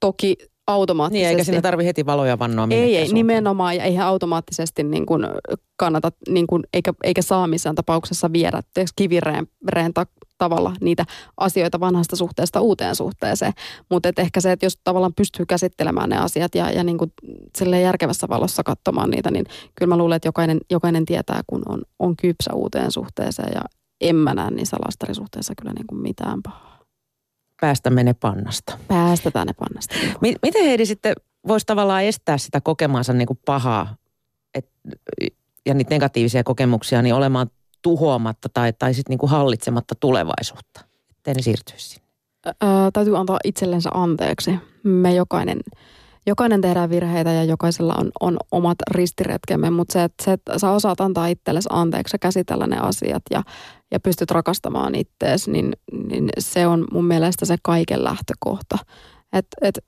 [0.00, 0.36] Toki
[0.66, 1.24] automaattisesti.
[1.24, 3.14] Niin, eikä siinä tarvi heti valoja vannoa Ei, ei, suuntaan.
[3.14, 3.76] nimenomaan.
[3.76, 5.26] Ja eihän automaattisesti niin kuin
[5.76, 8.62] kannata, niin kuin, eikä, eikä saa missään tapauksessa viedä
[8.96, 10.06] kivireen reen ta-
[10.38, 11.04] tavalla niitä
[11.36, 13.52] asioita vanhasta suhteesta uuteen suhteeseen.
[13.90, 17.12] Mutta ehkä se, että jos tavallaan pystyy käsittelemään ne asiat ja, ja niin kuin
[17.82, 19.44] järkevässä valossa katsomaan niitä, niin
[19.74, 23.60] kyllä mä luulen, että jokainen, jokainen tietää, kun on, on kypsä uuteen suhteeseen ja
[24.00, 26.75] en mä näe niissä lastarisuhteissa kyllä niin kuin mitään pahaa
[27.60, 28.78] päästämme ne pannasta.
[28.88, 29.94] Päästetään ne pannasta.
[30.20, 31.14] M- miten Heidi sitten
[31.48, 33.96] voisi tavallaan estää sitä kokemaansa niin kuin pahaa
[34.54, 34.70] et,
[35.66, 37.50] ja niitä negatiivisia kokemuksia niin olemaan
[37.82, 40.80] tuhoamatta tai, tai sitten niin kuin hallitsematta tulevaisuutta,
[41.10, 42.06] ettei ne siirtyisi sinne?
[42.46, 44.54] Öö, täytyy antaa itsellensä anteeksi.
[44.82, 45.60] Me jokainen,
[46.26, 50.70] jokainen tehdään virheitä ja jokaisella on, on omat ristiretkemme, mutta se, että, se, että sä
[50.70, 53.42] osaat antaa itsellesi anteeksi ja käsitellä ne asiat ja,
[53.90, 55.72] ja pystyt rakastamaan ittees, niin,
[56.10, 58.78] niin se on mun mielestä se kaiken lähtökohta.
[59.32, 59.78] Että et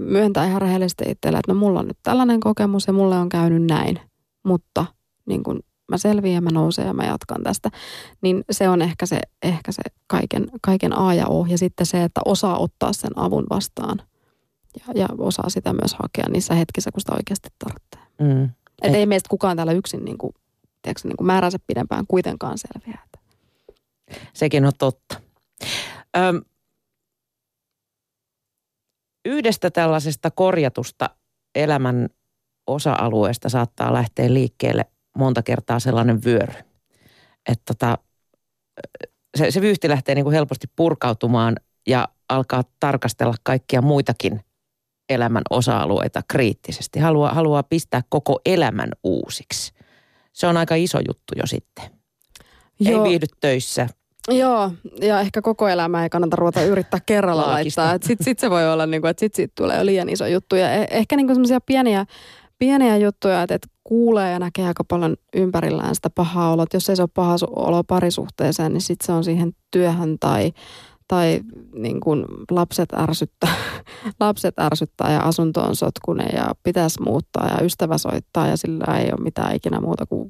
[0.00, 3.62] myöntää ihan rehellisesti itselle, että no mulla on nyt tällainen kokemus ja mulle on käynyt
[3.62, 4.00] näin.
[4.44, 4.86] mutta
[5.26, 5.60] niin kuin
[5.90, 7.70] mä selviän ja mä nousen ja mä jatkan tästä.
[8.22, 11.46] Niin se on ehkä se, ehkä se kaiken, kaiken A ja O.
[11.48, 14.02] Ja sitten se, että osaa ottaa sen avun vastaan
[14.76, 18.02] ja, ja osaa sitä myös hakea niissä hetkissä, kun sitä oikeasti tarvitsee.
[18.20, 18.50] Mm.
[18.82, 20.32] Että ei meistä kukaan täällä yksin niin kuin,
[20.82, 22.98] tiedätkö, niin kuin määränsä pidempään kuitenkaan selviä.
[24.32, 25.20] Sekin on totta.
[26.16, 26.42] Öm,
[29.24, 31.10] yhdestä tällaisesta korjatusta
[31.54, 32.08] elämän
[32.66, 34.84] osa-alueesta saattaa lähteä liikkeelle
[35.16, 36.62] monta kertaa sellainen vyöry.
[37.48, 37.98] Että tota,
[39.36, 41.56] se, se vyyhti lähtee niin kuin helposti purkautumaan
[41.86, 44.40] ja alkaa tarkastella kaikkia muitakin
[45.08, 46.98] elämän osa-alueita kriittisesti.
[46.98, 49.72] Haluaa, haluaa pistää koko elämän uusiksi.
[50.32, 51.84] Se on aika iso juttu jo sitten.
[52.80, 53.04] Joo.
[53.04, 53.88] Ei viihdy töissä,
[54.30, 57.92] Joo, ja ehkä koko elämä ei kannata ruveta yrittää kerralla laittaa.
[58.02, 60.56] Sitten sit se voi olla, niin kuin, että sitten sit tulee liian iso juttu.
[60.56, 62.06] Ja e- ehkä niin semmoisia pieniä,
[62.58, 66.66] pieniä juttuja, että, että kuulee ja näkee aika paljon ympärillään sitä pahaa oloa.
[66.74, 70.52] Jos ei se ole paha olo parisuhteeseen, niin sitten se on siihen työhön tai,
[71.08, 71.40] tai
[71.74, 73.54] niin kuin lapset, ärsyttää,
[74.20, 79.10] lapset ärsyttää ja asunto on sotkunen ja pitäisi muuttaa ja ystävä soittaa ja sillä ei
[79.12, 80.28] ole mitään ikinä muuta kuin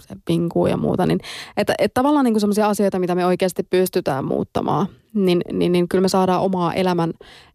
[0.00, 1.06] se pinkuu ja muuta.
[1.06, 1.20] Niin,
[1.56, 6.02] että, että tavallaan niin sellaisia asioita, mitä me oikeasti pystytään muuttamaan, niin, niin, niin kyllä
[6.02, 7.12] me saadaan omaa elämän,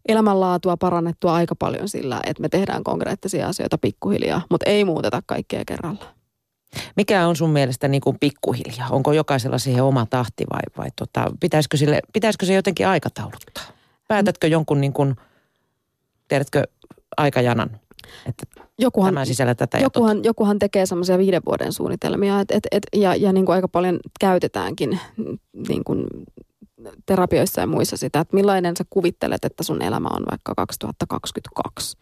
[0.08, 5.62] elämänlaatua parannettua aika paljon sillä, että me tehdään konkreettisia asioita pikkuhiljaa, mutta ei muuteta kaikkea
[5.66, 6.17] kerralla.
[6.96, 8.88] Mikä on sun mielestä niin kuin pikkuhiljaa?
[8.90, 13.64] Onko jokaisella siihen oma tahti vai, vai tota, pitäisikö, sille, pitäisikö se jotenkin aikatauluttaa?
[14.08, 15.16] Päätätkö jonkun, niin kuin,
[16.28, 16.62] tiedätkö,
[17.16, 17.70] aikajanan?
[18.26, 18.46] Että
[18.78, 23.14] jokuhan, tämä sisällä tätä jokuhan, jokuhan tekee semmoisia viiden vuoden suunnitelmia et, et, et, ja,
[23.14, 25.00] ja niin kuin aika paljon käytetäänkin
[25.68, 26.06] niin kuin
[27.06, 31.96] terapioissa ja muissa sitä, että millainen sä kuvittelet, että sun elämä on vaikka 2022.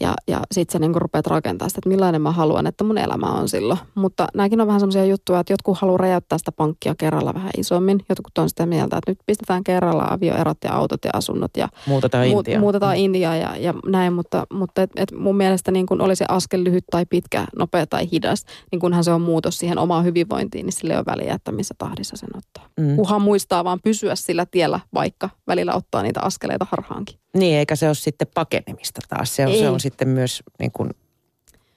[0.00, 3.26] Ja, ja sitten sä niinku rupeat rakentamaan sitä, että millainen mä haluan, että mun elämä
[3.26, 3.78] on silloin.
[3.94, 8.04] Mutta nämäkin on vähän semmoisia juttuja, että jotkut haluaa räjäyttää sitä pankkia kerralla vähän isommin.
[8.08, 12.26] Jotkut on sitä mieltä, että nyt pistetään kerralla avioerot ja autot ja asunnot ja muutetaan
[12.26, 12.60] mu- Intiaa.
[12.60, 13.04] Muutetaan mm.
[13.04, 14.12] Intiaa ja, ja näin.
[14.12, 17.86] Mutta, mutta et, et mun mielestä niin kun oli se askel lyhyt tai pitkä, nopea
[17.86, 21.34] tai hidas, niin kunhan se on muutos siihen omaan hyvinvointiin, niin sille ei ole väliä,
[21.34, 22.68] että missä tahdissa sen ottaa.
[22.80, 22.96] Mm.
[22.96, 27.18] Kuhan muistaa vaan pysyä sillä tiellä, vaikka välillä ottaa niitä askeleita harhaankin.
[27.36, 29.36] Niin, eikä se ole sitten pakenemista taas.
[29.36, 30.90] Se on, se on sitten myös, niin kuin,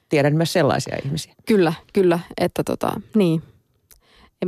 [0.08, 1.34] tiedän myös sellaisia ihmisiä.
[1.46, 3.42] Kyllä, kyllä, että tota, niin.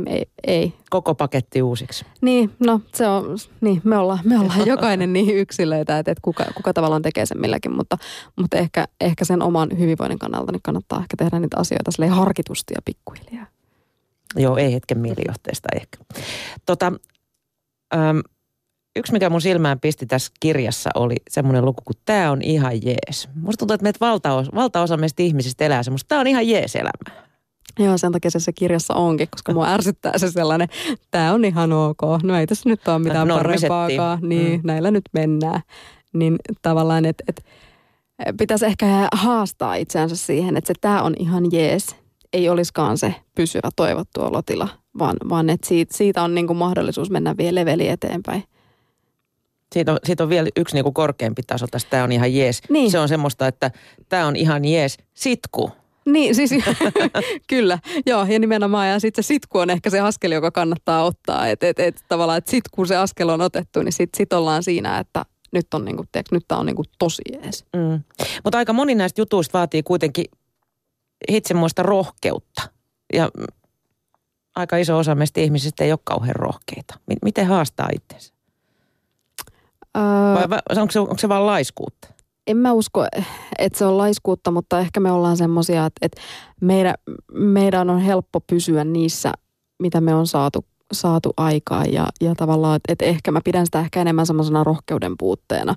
[0.07, 0.73] Ei, ei.
[0.89, 2.05] Koko paketti uusiksi.
[2.21, 6.45] Niin, no se on, niin me ollaan, me ollaan jokainen niin yksilöitä, että, että kuka,
[6.55, 7.97] kuka tavallaan tekee sen milläkin, mutta,
[8.35, 12.81] mutta ehkä, ehkä sen oman hyvinvoinnin kannalta niin kannattaa ehkä tehdä niitä asioita harkitusti ja
[12.85, 13.45] pikkuhiljaa.
[14.35, 15.97] Joo, ei hetken mielijohteesta ehkä.
[16.65, 16.91] Tota,
[17.95, 18.21] äm,
[18.95, 23.29] yksi, mikä mun silmään pisti tässä kirjassa, oli semmoinen luku, kun tämä on ihan jees.
[23.35, 27.25] Musta tuntuu, että meitä valtaosa, valtaosa meistä ihmisistä elää semmoista, tämä on ihan jees elämä.
[27.79, 30.67] Joo, sen takia se, se kirjassa onkin, koska mua ärsyttää se sellainen,
[31.11, 32.01] tämä on ihan ok.
[32.23, 34.19] No ei tässä nyt ole mitään parempaakaan.
[34.21, 34.67] Niin, mm.
[34.67, 35.61] näillä nyt mennään.
[36.13, 37.45] Niin tavallaan, että et,
[38.37, 41.95] pitäisi ehkä haastaa itseänsä siihen, että se tämä on ihan jees.
[42.33, 44.67] Ei olisikaan se pysyvä toivottu olotila,
[44.99, 48.43] vaan, vaan että siitä, siitä on niin kuin mahdollisuus mennä vielä leveli eteenpäin.
[49.75, 52.61] Siitä on, siitä on vielä yksi niin kuin korkeampi taso tästä, tämä on ihan jees.
[52.69, 52.91] Niin.
[52.91, 53.71] Se on semmoista, että
[54.09, 55.71] tämä on ihan jees, sitku.
[56.05, 56.51] Niin, siis
[57.49, 61.47] kyllä, joo, ja nimenomaan, ja sitten se sitku on ehkä se askel, joka kannattaa ottaa,
[61.47, 64.63] että et, et, tavallaan, että sit kun se askel on otettu, niin sitten sit ollaan
[64.63, 67.65] siinä, että nyt on niinku, tiiäks, nyt tämä on niinku tosi jees.
[67.75, 68.03] Mm.
[68.43, 70.25] Mutta aika moni näistä jutuista vaatii kuitenkin
[71.31, 72.61] hitsemuista rohkeutta,
[73.13, 73.29] ja
[74.55, 76.99] aika iso osa meistä ihmisistä ei ole kauhean rohkeita.
[77.23, 78.34] Miten haastaa itsensä?
[80.35, 82.07] Vai, vai onko, se, onko se vaan laiskuutta?
[82.47, 83.05] En mä usko,
[83.59, 86.21] että se on laiskuutta, mutta ehkä me ollaan semmoisia, että, että
[86.61, 86.93] meidän,
[87.33, 89.31] meidän on helppo pysyä niissä,
[89.79, 91.93] mitä me on saatu, saatu aikaan.
[91.93, 95.75] Ja, ja tavallaan, että, että ehkä mä pidän sitä ehkä enemmän semmoisena rohkeuden puutteena.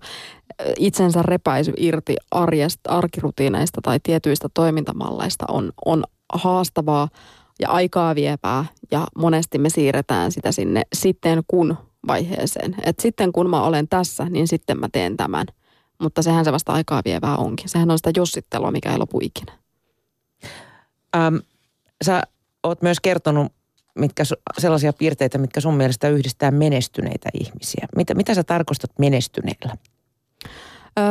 [0.76, 7.08] Itsensä repäisy irti arjesta, arkirutiineista tai tietyistä toimintamalleista on, on haastavaa
[7.60, 11.76] ja aikaa viepää ja monesti me siirretään sitä sinne sitten kun
[12.07, 12.74] vaiheeseen.
[12.84, 15.46] Et sitten kun mä olen tässä, niin sitten mä teen tämän.
[16.03, 17.68] Mutta sehän se vasta aikaa vievää onkin.
[17.68, 19.53] Sehän on sitä jossittelua, mikä ei lopu ikinä.
[21.16, 21.36] Ähm,
[22.05, 22.22] sä
[22.62, 23.53] oot myös kertonut
[23.99, 24.22] mitkä,
[24.59, 27.88] sellaisia piirteitä, mitkä sun mielestä yhdistää menestyneitä ihmisiä.
[27.96, 29.76] Mitä, mitä sä tarkoitat menestyneillä?
[30.99, 31.05] Öö,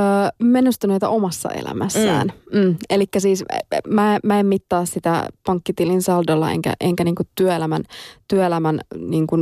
[0.43, 2.33] menestyneitä omassa elämässään.
[2.53, 2.59] Mm.
[2.59, 2.75] Mm.
[2.89, 3.45] Eli siis
[3.87, 7.83] mä, mä en mittaa sitä pankkitilin saldolla enkä, enkä niinku työelämän,
[8.27, 9.35] työelämän niinku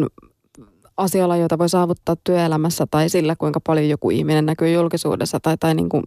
[0.98, 5.76] asioilla, joita voi saavuttaa työelämässä tai sillä, kuinka paljon joku ihminen näkyy julkisuudessa tai, tai
[5.76, 6.04] niin kuin,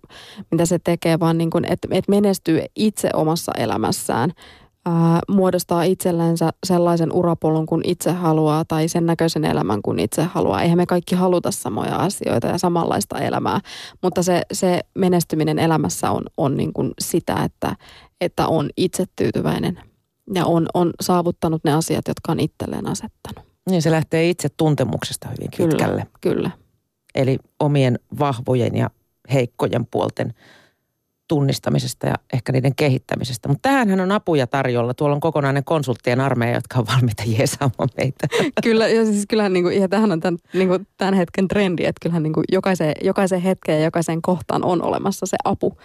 [0.50, 4.32] mitä se tekee, vaan niin kuin, että, että menestyy itse omassa elämässään–
[4.88, 10.62] ää, muodostaa itsellensä sellaisen urapolun kuin itse haluaa tai sen näköisen elämän kuin itse haluaa.
[10.62, 13.60] Eihän me kaikki haluta samoja asioita ja samanlaista elämää,
[14.02, 17.76] mutta se, se menestyminen elämässä on, on niin kuin sitä, että,
[18.20, 19.80] että on itse tyytyväinen
[20.34, 23.47] ja on, on saavuttanut ne asiat, jotka on itselleen asettanut.
[23.70, 26.06] Niin se lähtee itse tuntemuksesta hyvin kyllä, pitkälle.
[26.20, 26.50] Kyllä.
[27.14, 28.90] Eli omien vahvojen ja
[29.32, 30.34] heikkojen puolten
[31.28, 33.48] tunnistamisesta ja ehkä niiden kehittämisestä.
[33.48, 34.94] Mutta tähänhän on apuja tarjolla.
[34.94, 38.26] Tuolla on kokonainen konsulttien armeija, jotka on valmiita jeesaamaan meitä.
[38.64, 41.84] Kyllä, ja siis kyllähän niin kuin, ja tämähän on tämän, niin kuin tämän hetken trendi,
[41.84, 45.76] että kyllähän niin kuin jokaisen, jokaisen hetken ja jokaisen kohtaan on olemassa se apu.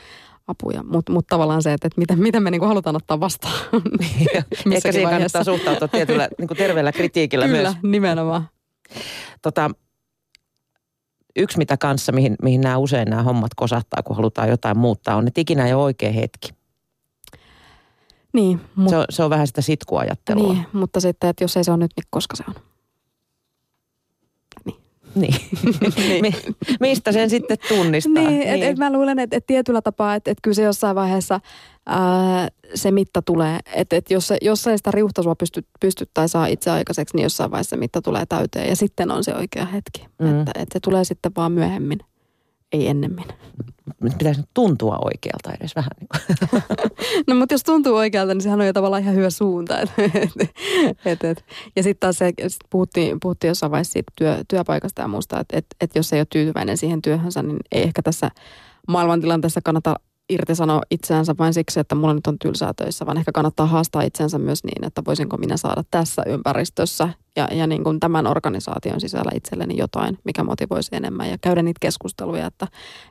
[0.48, 3.54] Apuja, mutta mut tavallaan se, että, että miten, miten me niin kuin halutaan ottaa vastaan.
[4.72, 7.76] Ehkä siihen kannattaa suhtautua tietyllä niin kuin terveellä kritiikillä Kyllä, myös.
[7.84, 8.50] nimenomaan.
[9.41, 9.72] Tota,
[11.36, 15.28] yksi mitä kanssa, mihin, mihin nämä usein nämä hommat kosahtaa, kun halutaan jotain muuttaa, on,
[15.28, 16.50] että ikinä ei ole oikea hetki.
[18.34, 20.54] Niin, mut, se, on, se on vähän sitä sitkuajattelua.
[20.54, 22.56] Niin, mutta sitten, että jos ei se ole nyt, niin koska se on?
[25.22, 25.36] Niin.
[26.22, 26.36] Niin.
[26.80, 28.14] Mistä sen sitten tunnistaa?
[28.14, 28.47] Niin, niin.
[28.47, 31.39] että et mä luulen, että et tietyllä tapaa, että et kyllä se jossain vaiheessa
[31.86, 33.59] ää, se mitta tulee.
[33.76, 37.51] Että et jos, jos ei sitä riuhtasua pysty, pysty tai saa itse aikaiseksi, niin jossain
[37.51, 40.07] vaiheessa se mitta tulee täyteen ja sitten on se oikea hetki.
[40.20, 40.39] Mm.
[40.39, 41.99] Että et se tulee sitten vaan myöhemmin,
[42.74, 43.26] ei ennemmin
[44.17, 45.91] pitäisi tuntua oikealta edes vähän.
[45.99, 46.09] Niin
[47.28, 49.80] no mutta jos tuntuu oikealta, niin sehän on jo tavallaan ihan hyvä suunta.
[49.82, 49.89] Et,
[51.05, 51.45] et, et.
[51.76, 55.57] Ja sitten taas se, sit puhuttiin, puhuttiin jossain vaiheessa siitä työ, työpaikasta ja muusta, että
[55.57, 58.30] et, et jos ei ole tyytyväinen siihen työhönsä, niin ei ehkä tässä
[58.88, 59.95] maailmantilanteessa kannata
[60.30, 64.39] irtisanoa itseänsä vain siksi, että mulla nyt on tylsää töissä, vaan ehkä kannattaa haastaa itsensä
[64.39, 69.32] myös niin, että voisinko minä saada tässä ympäristössä ja, ja niin kuin tämän organisaation sisällä
[69.36, 72.68] itselleni jotain, mikä motivoisi enemmän ja käydä niitä keskusteluja, että,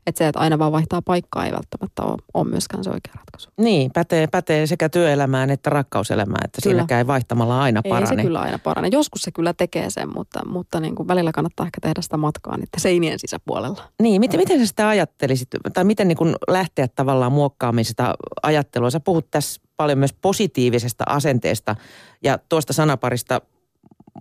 [0.07, 3.51] että se, että aina vaan vaihtaa paikkaa ei välttämättä ole, ole myöskään se oikea ratkaisu.
[3.57, 6.75] Niin, pätee, pätee sekä työelämään että rakkauselämään, että kyllä.
[6.75, 8.11] siinäkään ei vaihtamalla aina parane.
[8.11, 8.89] Ei se kyllä aina parane.
[8.93, 12.57] Joskus se kyllä tekee sen, mutta, mutta niin kuin välillä kannattaa ehkä tehdä sitä matkaa
[12.57, 13.83] niiden seinien sisäpuolella.
[14.03, 18.91] Niin, miten, miten sä sitä ajattelisit, tai miten niin kuin lähteä tavallaan muokkaamaan sitä ajattelua?
[18.91, 21.77] Sä puhut tässä paljon myös positiivisesta asenteesta
[22.23, 23.41] ja tuosta sanaparista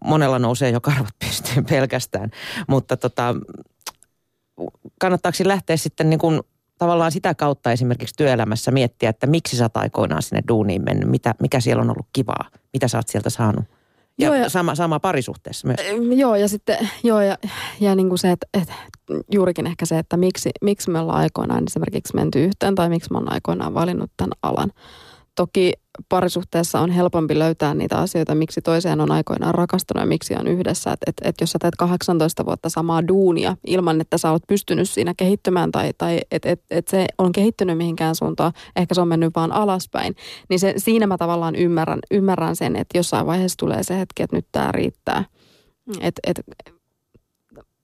[0.05, 2.31] monella nousee jo karvat pystyyn pelkästään.
[2.67, 3.35] Mutta tota,
[4.99, 6.41] kannattaako lähteä sitten niin kuin
[6.77, 11.35] tavallaan sitä kautta esimerkiksi työelämässä miettiä, että miksi sä oot aikoinaan sinne duuniin mennyt, mitä,
[11.39, 13.65] mikä siellä on ollut kivaa, mitä sä oot sieltä saanut.
[14.17, 15.79] Ja, joo, ja sama, sama parisuhteessa myös.
[16.17, 17.37] Joo, ja sitten joo, ja,
[17.79, 18.73] ja niin kuin se, että, että
[19.31, 23.17] juurikin ehkä se, että miksi, miksi me ollaan aikoinaan esimerkiksi menty yhteen tai miksi mä
[23.17, 24.71] oon aikoinaan valinnut tämän alan.
[25.35, 25.73] Toki
[26.09, 30.91] parisuhteessa on helpompi löytää niitä asioita, miksi toiseen on aikoinaan rakastunut ja miksi on yhdessä.
[30.91, 34.89] Että et, et jos sä teet 18 vuotta samaa duunia ilman, että sä oot pystynyt
[34.89, 39.07] siinä kehittymään tai, tai että et, et se on kehittynyt mihinkään suuntaan, ehkä se on
[39.07, 40.15] mennyt vaan alaspäin,
[40.49, 44.35] niin se, siinä mä tavallaan ymmärrän, ymmärrän sen, että jossain vaiheessa tulee se hetki, että
[44.35, 45.25] nyt tämä riittää.
[46.01, 46.41] Et, et,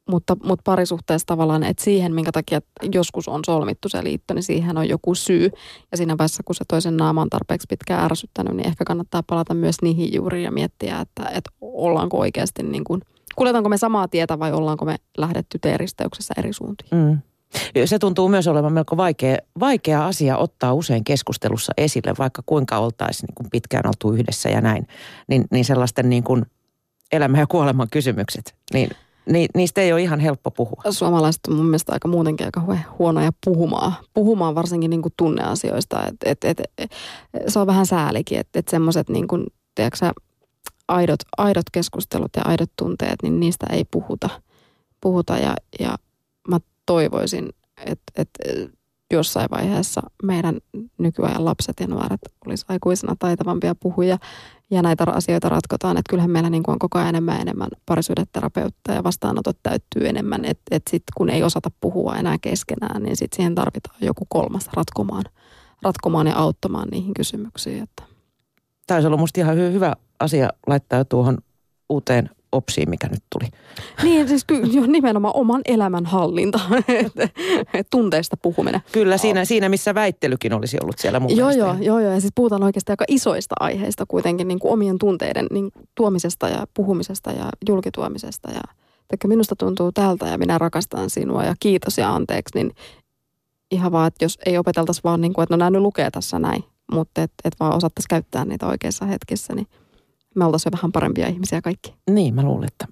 [0.07, 2.61] mutta, mutta parisuhteessa tavallaan, että siihen, minkä takia
[2.93, 5.49] joskus on solmittu se liitto, niin siihen on joku syy.
[5.91, 9.53] Ja siinä vaiheessa, kun se toisen naama on tarpeeksi pitkään ärsyttänyt, niin ehkä kannattaa palata
[9.53, 13.01] myös niihin juuriin ja miettiä, että, että ollaanko oikeasti niin kuin,
[13.35, 16.89] kuljetaanko me samaa tietä vai ollaanko me lähdetty teeristeyksessä eri suuntiin.
[16.91, 17.17] Mm.
[17.85, 23.27] Se tuntuu myös olevan melko vaikea, vaikea asia ottaa usein keskustelussa esille, vaikka kuinka oltaisiin
[23.27, 24.87] niin kuin pitkään oltu yhdessä ja näin.
[25.27, 26.45] Niin, niin sellaisten niin kuin
[27.11, 28.89] elämän ja kuoleman kysymykset, niin
[29.27, 30.81] ni, niistä ei ole ihan helppo puhua.
[30.89, 32.61] Suomalaiset on mun mielestä aika muutenkin aika
[32.99, 33.93] huonoja puhumaan.
[34.13, 36.05] Puhumaan varsinkin niin kuin tunneasioista.
[36.05, 36.91] Et, et, et, et,
[37.47, 39.27] se on vähän säälikin, että et semmoiset niin
[40.87, 44.29] aidot, aidot keskustelut ja aidot tunteet, niin niistä ei puhuta.
[45.01, 45.95] puhuta ja, ja
[46.49, 47.49] mä toivoisin,
[47.85, 48.43] että, että
[49.13, 50.57] jossain vaiheessa meidän
[50.97, 54.17] nykyajan lapset ja nuoret olisi aikuisena taitavampia puhuja
[54.71, 55.97] ja näitä asioita ratkotaan.
[55.97, 60.45] Että kyllähän meillä niin kuin on koko ajan enemmän enemmän parisuudeterapeutteja ja vastaanotot täyttyy enemmän.
[60.45, 64.69] Että et sitten kun ei osata puhua enää keskenään, niin sitten siihen tarvitaan joku kolmas
[64.73, 65.23] ratkomaan,
[65.81, 67.83] ratkomaan ja auttamaan niihin kysymyksiin.
[67.83, 68.03] Että.
[68.87, 71.37] Tämä olisi musta ihan hyvä asia laittaa tuohon
[71.89, 73.51] uuteen opsiin, mikä nyt tuli.
[74.03, 76.59] Niin, siis kyllä nimenomaan oman elämän hallinta,
[77.91, 78.81] tunteista puhuminen.
[78.91, 82.31] Kyllä, siinä, siinä missä väittelykin olisi ollut siellä mun joo, joo, joo, joo, ja siis
[82.35, 87.49] puhutaan oikeasti aika isoista aiheista kuitenkin niin kuin omien tunteiden niin tuomisesta ja puhumisesta ja
[87.69, 88.51] julkituomisesta.
[88.51, 88.61] Ja
[89.09, 92.71] että minusta tuntuu tältä ja minä rakastan sinua ja kiitos ja anteeksi, niin
[93.71, 96.39] ihan vaan, että jos ei opeteltaisi vaan niin kuin, että no nämä nyt lukee tässä
[96.39, 99.67] näin, mutta että et vaan osattaisiin käyttää niitä oikeissa hetkissä, niin–
[100.37, 101.95] me oltaisiin vähän parempia ihmisiä kaikki.
[102.09, 102.87] Niin, mä luulen, että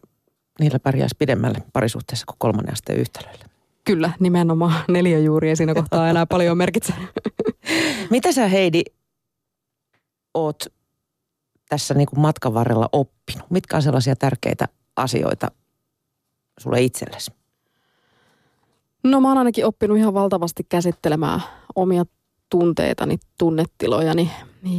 [0.60, 3.46] niillä pärjäisi pidemmälle parisuhteessa kuin kolmannen asteen yhtälöillä.
[3.84, 6.94] Kyllä, nimenomaan neljä juuri ei siinä kohtaa enää paljon merkitse.
[8.10, 8.82] Mitä sä Heidi
[10.34, 10.66] oot
[11.70, 13.52] tässä niin kuin matkan varrella oppinut?
[13.52, 15.52] Mitkä on sellaisia tärkeitä asioita
[16.60, 17.32] sulle itsellesi?
[19.04, 21.42] No mä oon ainakin oppinut ihan valtavasti käsittelemään
[21.76, 22.06] omia
[22.50, 24.32] tunteitani, tunnetilojani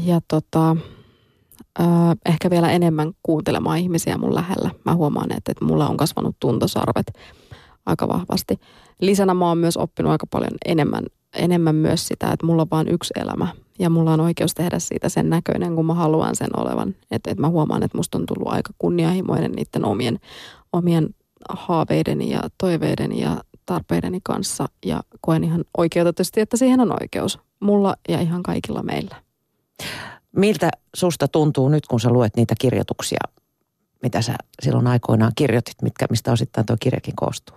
[0.05, 0.77] ja tota,
[1.81, 1.87] äh,
[2.27, 4.70] ehkä vielä enemmän kuuntelemaan ihmisiä mun lähellä.
[4.85, 7.07] Mä huomaan, että, että mulla on kasvanut tuntosarvet
[7.87, 8.61] aika vahvasti.
[9.01, 11.05] Lisänä mä oon myös oppinut aika paljon enemmän,
[11.35, 13.49] enemmän myös sitä, että mulla on vain yksi elämä
[13.79, 16.95] ja mulla on oikeus tehdä siitä sen näköinen, kun mä haluan sen olevan.
[17.11, 20.18] Että, että mä huomaan, että musta on tullut aika kunnianhimoinen niiden omien,
[20.72, 21.09] omien
[21.49, 27.97] haaveideni ja toiveideni ja tarpeideni kanssa ja koen ihan oikeutetusti, että siihen on oikeus mulla
[28.09, 29.16] ja ihan kaikilla meillä.
[30.37, 33.20] Miltä susta tuntuu nyt, kun sä luet niitä kirjoituksia,
[34.03, 37.57] mitä sä silloin aikoinaan kirjoitit, mitkä, mistä osittain tuo kirjakin koostuu?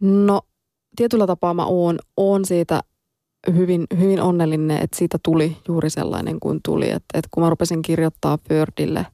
[0.00, 0.40] No
[0.96, 2.80] tietyllä tapaa mä oon, oon siitä
[3.54, 6.90] hyvin, hyvin onnellinen, että siitä tuli juuri sellainen kuin tuli.
[6.90, 9.06] Että, että kun mä rupesin kirjoittaa Birdille,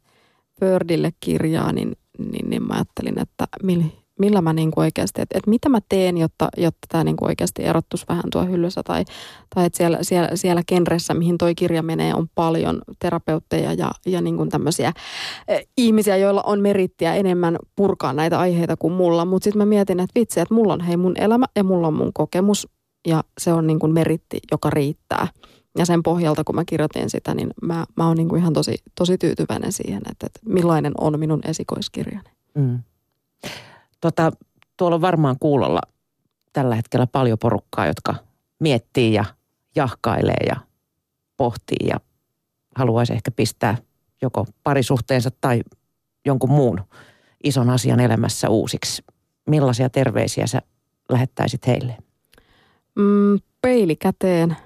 [0.60, 3.84] Birdille kirjaa, niin, niin, niin mä ajattelin, että millä,
[4.18, 7.28] millä mä niin kuin oikeasti, että, että mitä mä teen, jotta, jotta tämä niin kuin
[7.28, 9.04] oikeasti erottuisi vähän tuo hyllyssä tai,
[9.54, 14.20] tai että siellä, siellä, siellä genressä, mihin toi kirja menee, on paljon terapeutteja ja, ja
[14.20, 14.92] niin kuin tämmöisiä
[15.48, 19.24] eh, ihmisiä, joilla on merittiä enemmän purkaa näitä aiheita kuin mulla.
[19.24, 21.94] Mutta sitten mä mietin, että vitsi, että mulla on hei mun elämä ja mulla on
[21.94, 22.68] mun kokemus
[23.06, 25.28] ja se on niin kuin meritti, joka riittää.
[25.78, 28.74] Ja sen pohjalta, kun mä kirjoitin sitä, niin mä, mä oon niin kuin ihan tosi,
[28.98, 32.30] tosi tyytyväinen siihen, että, että millainen on minun esikoiskirjani.
[32.54, 32.78] Mm.
[34.02, 34.32] Tota,
[34.76, 35.80] tuolla on varmaan kuulolla
[36.52, 38.14] tällä hetkellä paljon porukkaa, jotka
[38.60, 39.24] miettii ja
[39.76, 40.56] jahkailee ja
[41.36, 42.00] pohtii ja
[42.76, 43.76] haluaisi ehkä pistää
[44.22, 45.60] joko parisuhteensa tai
[46.26, 46.80] jonkun muun
[47.44, 49.02] ison asian elämässä uusiksi.
[49.46, 50.62] Millaisia terveisiä sä
[51.08, 51.96] lähettäisit heille?
[52.94, 54.56] Mm, peili käteen,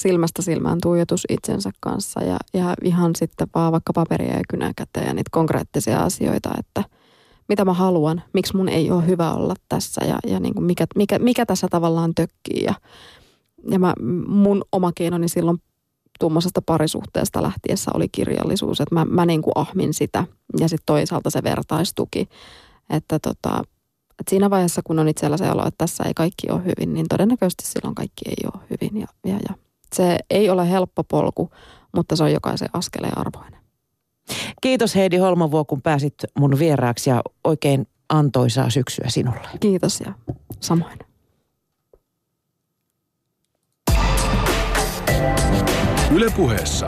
[0.00, 5.06] silmästä silmään tuijotus itsensä kanssa ja, ja ihan sitten vaan vaikka paperia ja kynä käteen
[5.06, 6.84] ja niitä konkreettisia asioita, että–
[7.48, 10.86] mitä mä haluan, miksi mun ei ole hyvä olla tässä ja, ja niin kuin mikä,
[10.96, 12.64] mikä, mikä tässä tavallaan tökkii.
[12.64, 12.74] Ja,
[13.70, 13.94] ja mä,
[14.26, 15.58] mun oma keinoni silloin
[16.20, 20.24] tuommoisesta parisuhteesta lähtiessä oli kirjallisuus, että mä, mä niin kuin ahmin sitä
[20.60, 22.28] ja sitten toisaalta se vertaistuki,
[22.90, 23.62] että tota,
[24.20, 27.06] että siinä vaiheessa, kun on itsellä se olo, että tässä ei kaikki ole hyvin, niin
[27.08, 29.00] todennäköisesti silloin kaikki ei ole hyvin.
[29.00, 29.54] Ja, ja, ja.
[29.94, 31.50] Se ei ole helppo polku,
[31.96, 33.57] mutta se on jokaisen askeleen arvoinen.
[34.60, 39.48] Kiitos Heidi Holmavuo, kun pääsit mun vieraaksi ja oikein antoisaa syksyä sinulle.
[39.60, 40.12] Kiitos ja
[40.60, 40.98] samoin.
[46.14, 46.86] Ylepuheessa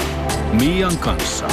[0.52, 1.48] Mian kanssa.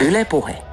[0.00, 0.63] Ylepuhe.